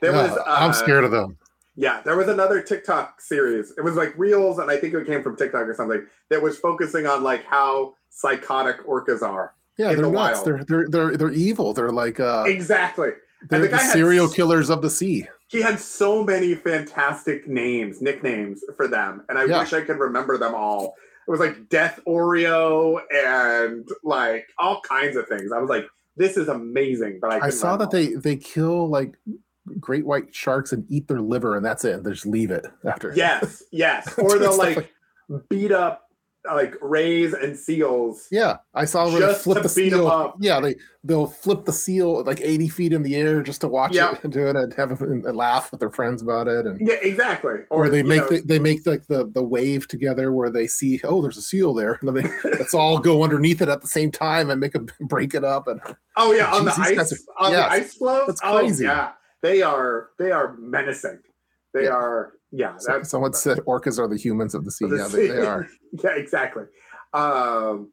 [0.00, 0.38] There yeah, was.
[0.38, 1.36] Uh, I'm scared of them.
[1.76, 3.72] Yeah, there was another TikTok series.
[3.76, 6.56] It was like Reels, and I think it came from TikTok or something that was
[6.58, 9.54] focusing on like how psychotic orcas are.
[9.76, 10.44] Yeah, they're the nuts.
[10.44, 10.46] wild.
[10.46, 11.72] They're they're they're they're evil.
[11.74, 13.10] They're like uh, Exactly.
[13.50, 15.26] they're the the, had serial killers of the sea.
[15.48, 19.58] He had so many fantastic names, nicknames for them, and I Yeah.
[19.60, 20.94] wish I could remember them all.
[21.26, 25.52] It was like Death Oreo and like all kinds of things.
[25.52, 27.18] I was like, this is amazing.
[27.20, 29.16] But I, I saw that they they kill like
[29.80, 32.04] great white sharks and eat their liver and that's it.
[32.04, 33.12] They just leave it after.
[33.14, 34.12] Yes, yes.
[34.18, 36.03] Or they'll Stuff like beat up
[36.52, 38.26] like rays and seals.
[38.30, 40.06] Yeah, I saw where they Just flip the seal.
[40.08, 40.36] up.
[40.40, 43.94] Yeah, they they'll flip the seal like eighty feet in the air just to watch
[43.94, 44.12] Yeah.
[44.12, 46.66] it and do it and have a, and laugh with their friends about it.
[46.66, 47.60] And Yeah, exactly.
[47.70, 51.22] or they make the, they make like the, the wave together where they see oh
[51.22, 54.10] there's a seal there and then they let's all go underneath it at the same
[54.10, 55.80] time and make them break it up and
[56.16, 58.26] Oh yeah, on the ice, guys on yes, the ice floes.
[58.26, 60.10] that's Oh, yeah, they are.
[60.18, 61.20] They are menacing.
[61.72, 61.90] They Yeah.
[61.90, 62.32] are.
[62.56, 64.86] Yeah, so, that's someone said orcas are the humans of the sea.
[64.86, 65.66] the Yeah, they, they are.
[66.04, 66.64] yeah, exactly.
[67.12, 67.92] Um,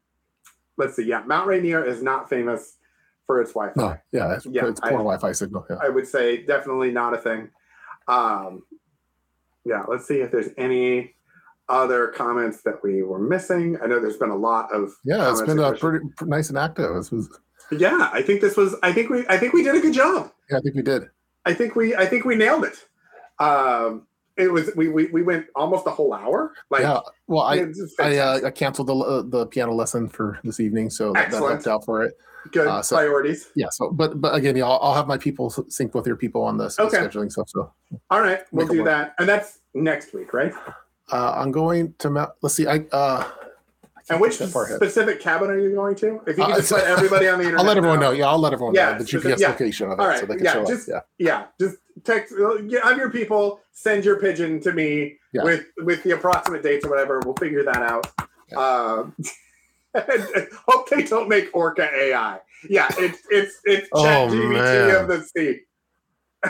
[0.78, 1.04] let's see.
[1.04, 2.78] Yeah, Mount Rainier is not famous
[3.26, 3.82] for its Wi-Fi.
[3.82, 5.66] No, yeah, it's, Yeah, it's I- poor Wi-Fi signal.
[5.68, 5.78] Yeah.
[5.82, 7.50] I would say definitely not a thing.
[8.08, 8.64] Um,
[9.66, 11.16] yeah, let's see if there's any
[11.68, 13.78] other comments that we were missing.
[13.82, 16.58] I know there's been a lot of Yeah, it's been uh, pretty, pretty nice and
[16.58, 16.94] active.
[16.96, 17.30] This was,
[17.72, 18.76] Yeah, I think this was.
[18.84, 19.26] I think we.
[19.28, 20.32] I think we did a good job.
[20.52, 21.04] yeah, I think we did.
[21.46, 21.96] I think we.
[21.96, 22.86] I think we nailed it.
[23.40, 24.08] Um,
[24.38, 26.54] it was we, we we went almost a whole hour.
[26.70, 27.00] Like yeah.
[27.28, 27.66] Well, I
[28.00, 28.40] I, uh.
[28.46, 31.86] I canceled the uh, the piano lesson for this evening, so that, that helped out
[31.86, 32.18] for it.
[32.52, 33.50] good uh, so- priorities.
[33.56, 33.70] Yeah.
[33.72, 36.58] So, but but again, yeah, I'll, I'll have my people sync with your people on
[36.58, 36.98] this Okay.
[36.98, 37.50] scheduling stuff.
[37.50, 37.72] So
[38.10, 38.86] All right, we'll do work.
[38.86, 40.54] that, and that's next week, right?
[41.12, 42.32] uh, I'm going to Mount.
[42.42, 42.68] Let's see.
[42.68, 43.24] I uh.
[43.28, 43.51] I
[44.12, 46.22] And which specific cabin are you going to?
[46.28, 47.60] If you Uh, can just let everybody on the internet.
[47.62, 48.12] I'll let everyone know.
[48.12, 49.48] Yeah, I'll let everyone Yeah, know the specific- GPS yeah.
[49.50, 51.08] location of it, All right, so they can yeah, show just- up.
[51.18, 51.28] Yeah.
[51.60, 52.34] Yeah, just text.
[52.84, 53.60] I'm your people.
[53.72, 55.44] Send your pigeon to me Yeah.
[55.44, 57.20] with with the approximate dates or whatever.
[57.26, 58.08] We'll figure that out.
[58.56, 59.16] Um,
[60.68, 62.40] hope they don't make Orca AI.
[62.70, 65.62] Yeah, it's it's it's Oh, ChatGPT of the sea.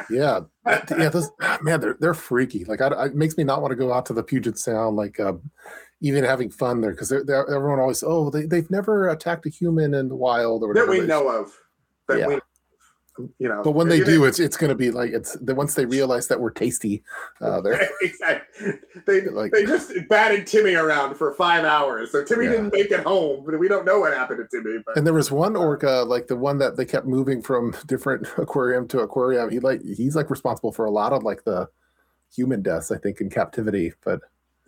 [0.10, 0.42] Yeah,
[0.98, 1.10] yeah.
[1.10, 1.30] Those,
[1.62, 2.66] man, they're they're freaky.
[2.66, 4.96] Like, I, I- it makes me not want to go out to the Puget Sound.
[4.96, 5.34] Like, uh,
[6.02, 9.50] even having fun there because they're, they're everyone always oh they they've never attacked a
[9.50, 11.52] human in the wild or whatever that we know of.
[12.08, 12.28] That Yeah.
[12.28, 12.40] we,
[13.38, 13.62] you know.
[13.64, 16.28] But when they do, it's it's going to be like it's the once they realize
[16.30, 17.04] that we're tasty.
[17.40, 18.72] Uh, they're exactly.
[19.06, 22.52] They Like- they just batted Timmy around for five hours, so Timmy Yeah.
[22.52, 23.44] didn't make it home.
[23.46, 24.80] But we don't know what happened to Timmy.
[24.86, 28.28] But and there was one orca like the one that they kept moving from different
[28.38, 29.50] aquarium to aquarium.
[29.52, 31.68] He like he's like responsible for a lot of like the
[32.34, 33.94] human deaths I think in captivity.
[34.04, 34.22] But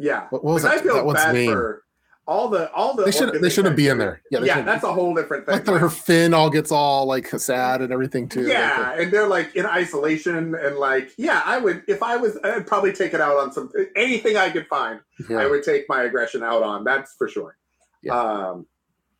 [0.03, 1.51] yeah, what, what was But that, I feel that one's bad name?
[1.51, 1.83] for
[2.25, 3.03] all the all the.
[3.03, 4.21] They should they shouldn't be in there.
[4.31, 5.55] Yeah, Yeah, shouldn't- that's a whole different thing.
[5.65, 8.43] like her fin all gets all like sad and everything too.
[8.43, 12.37] Like, yeah, and they're like in isolation and like, yeah, I would if I was,
[12.43, 14.99] I'd probably take it out on some anything I could find.
[15.29, 15.39] yeah.
[15.39, 16.83] I would take my aggression out on.
[16.85, 17.57] That's for sure.
[18.01, 18.19] Yeah.
[18.19, 18.67] Um,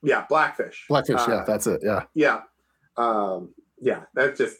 [0.02, 0.86] yeah, blackfish.
[0.90, 1.82] Blackfish, Uh, yeah, that's it.
[1.84, 2.04] Yeah.
[2.14, 2.42] Yeah.
[2.98, 4.58] Um, yeah, that's just.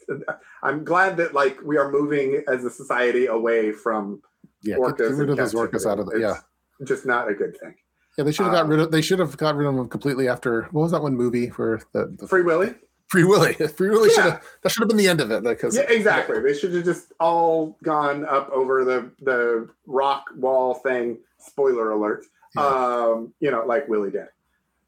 [0.62, 4.20] I'm glad that like we are moving as a society away from
[4.64, 4.76] Yeah.
[4.76, 6.36] Get, get rid of those orcas out of the yeah.
[6.84, 7.74] Just not a good thing.
[8.18, 9.88] Yeah, they should have got um, rid of they should have got rid of them
[9.88, 12.74] completely after what was that one movie for the, the Free Willy.
[13.08, 13.52] Free Willy?
[13.76, 14.30] Free Willy should Yeah.
[14.32, 16.40] have that should have been the end of it because Yeah, exactly.
[16.40, 21.18] They should have just all gone up over the the rock wall thing.
[21.38, 22.24] Spoiler alert.
[22.56, 24.28] Um, you know, like Willy did.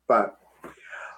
[0.09, 0.39] But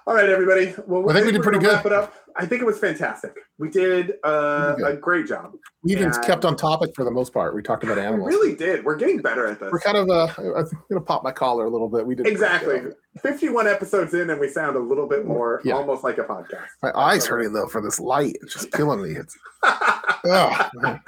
[0.09, 0.73] all right, everybody.
[0.87, 1.67] Well, I think we did pretty good.
[1.71, 2.13] Wrap it up.
[2.35, 3.33] I think it was fantastic.
[3.59, 5.53] We did uh, a great job.
[5.83, 7.53] we even and- kept on topic for the most part.
[7.53, 8.27] We talked about We animals.
[8.27, 8.83] really did.
[8.83, 9.71] We're getting better at this.
[9.71, 12.07] We're kind of uh, I'm gonna pop my collar a little bit.
[12.07, 12.81] We did Exactly.
[13.21, 15.73] 51 episodes in, and we sound a little bit more Yeah.
[15.75, 16.65] almost like a podcast.
[16.81, 18.35] My eyes hurting though for this light.
[18.41, 19.11] It's just killing me.
[19.11, 20.99] It's, ugh.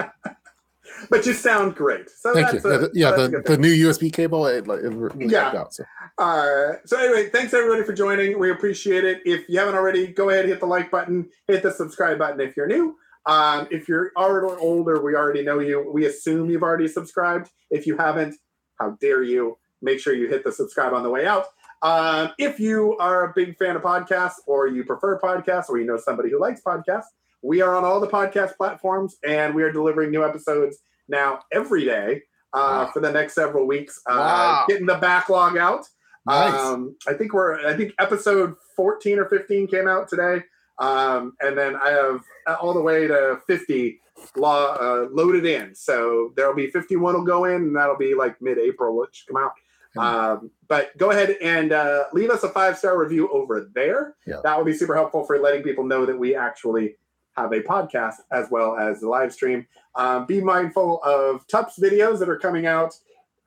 [1.10, 2.10] but you sound great.
[2.10, 2.70] So Thank you.
[2.70, 5.48] a- yeah, a the, the new USB cable it, like, it really Yeah.
[5.56, 5.74] out.
[5.74, 5.84] So
[6.18, 8.38] Uh, so anyway, thanks everybody for joining.
[8.38, 9.22] We appreciate it.
[9.26, 12.40] If you haven't already, go ahead and hit the like button, hit the subscribe button
[12.42, 12.96] if you're new.
[13.26, 15.90] Um, if you're already older, we already know you.
[15.92, 17.50] We assume you've already subscribed.
[17.70, 18.36] If you haven't,
[18.80, 19.58] how dare you?
[19.82, 21.46] Make sure you hit the subscribe on the way out.
[21.84, 25.86] Um, if you are a big fan of podcasts or you prefer podcasts or you
[25.86, 27.06] know somebody who likes podcasts,
[27.42, 31.86] we are on all the podcast platforms and we are delivering new episodes now every
[31.86, 32.22] day
[32.54, 32.90] uh, Wow.
[32.94, 34.00] for the next several weeks.
[34.08, 34.66] Uh, Wow.
[34.68, 35.88] Getting the backlog out.
[36.26, 36.54] Nice.
[36.54, 37.68] Um, I think we're.
[37.68, 40.44] I think episode fourteen or fifteen came out today,
[40.80, 44.00] um, and then I have uh, all the way to fifty
[44.36, 45.74] law uh, loaded in.
[45.74, 49.54] So there'll be fifty-one will go in, and that'll be like mid-April, which come out.
[49.98, 54.16] Um, but go ahead and uh, leave us a five-star review over there.
[54.26, 54.38] Yeah.
[54.42, 56.96] That would be super helpful for letting people know that we actually
[57.36, 59.68] have a podcast as well as the live stream.
[59.96, 62.94] Um, be mindful of Tup's videos that are coming out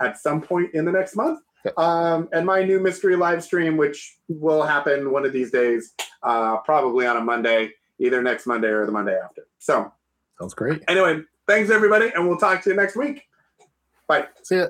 [0.00, 1.40] at some point in the next month.
[1.76, 6.58] Um, and my new mystery live stream, which will happen one of these days, uh,
[6.58, 9.46] probably on a Monday, either next Monday or the Monday after.
[9.58, 9.92] So,
[10.38, 10.82] Sounds great.
[10.88, 13.22] anyway, thanks everybody, and we'll talk to you next week.
[14.06, 14.26] Bye.
[14.42, 14.66] See ya.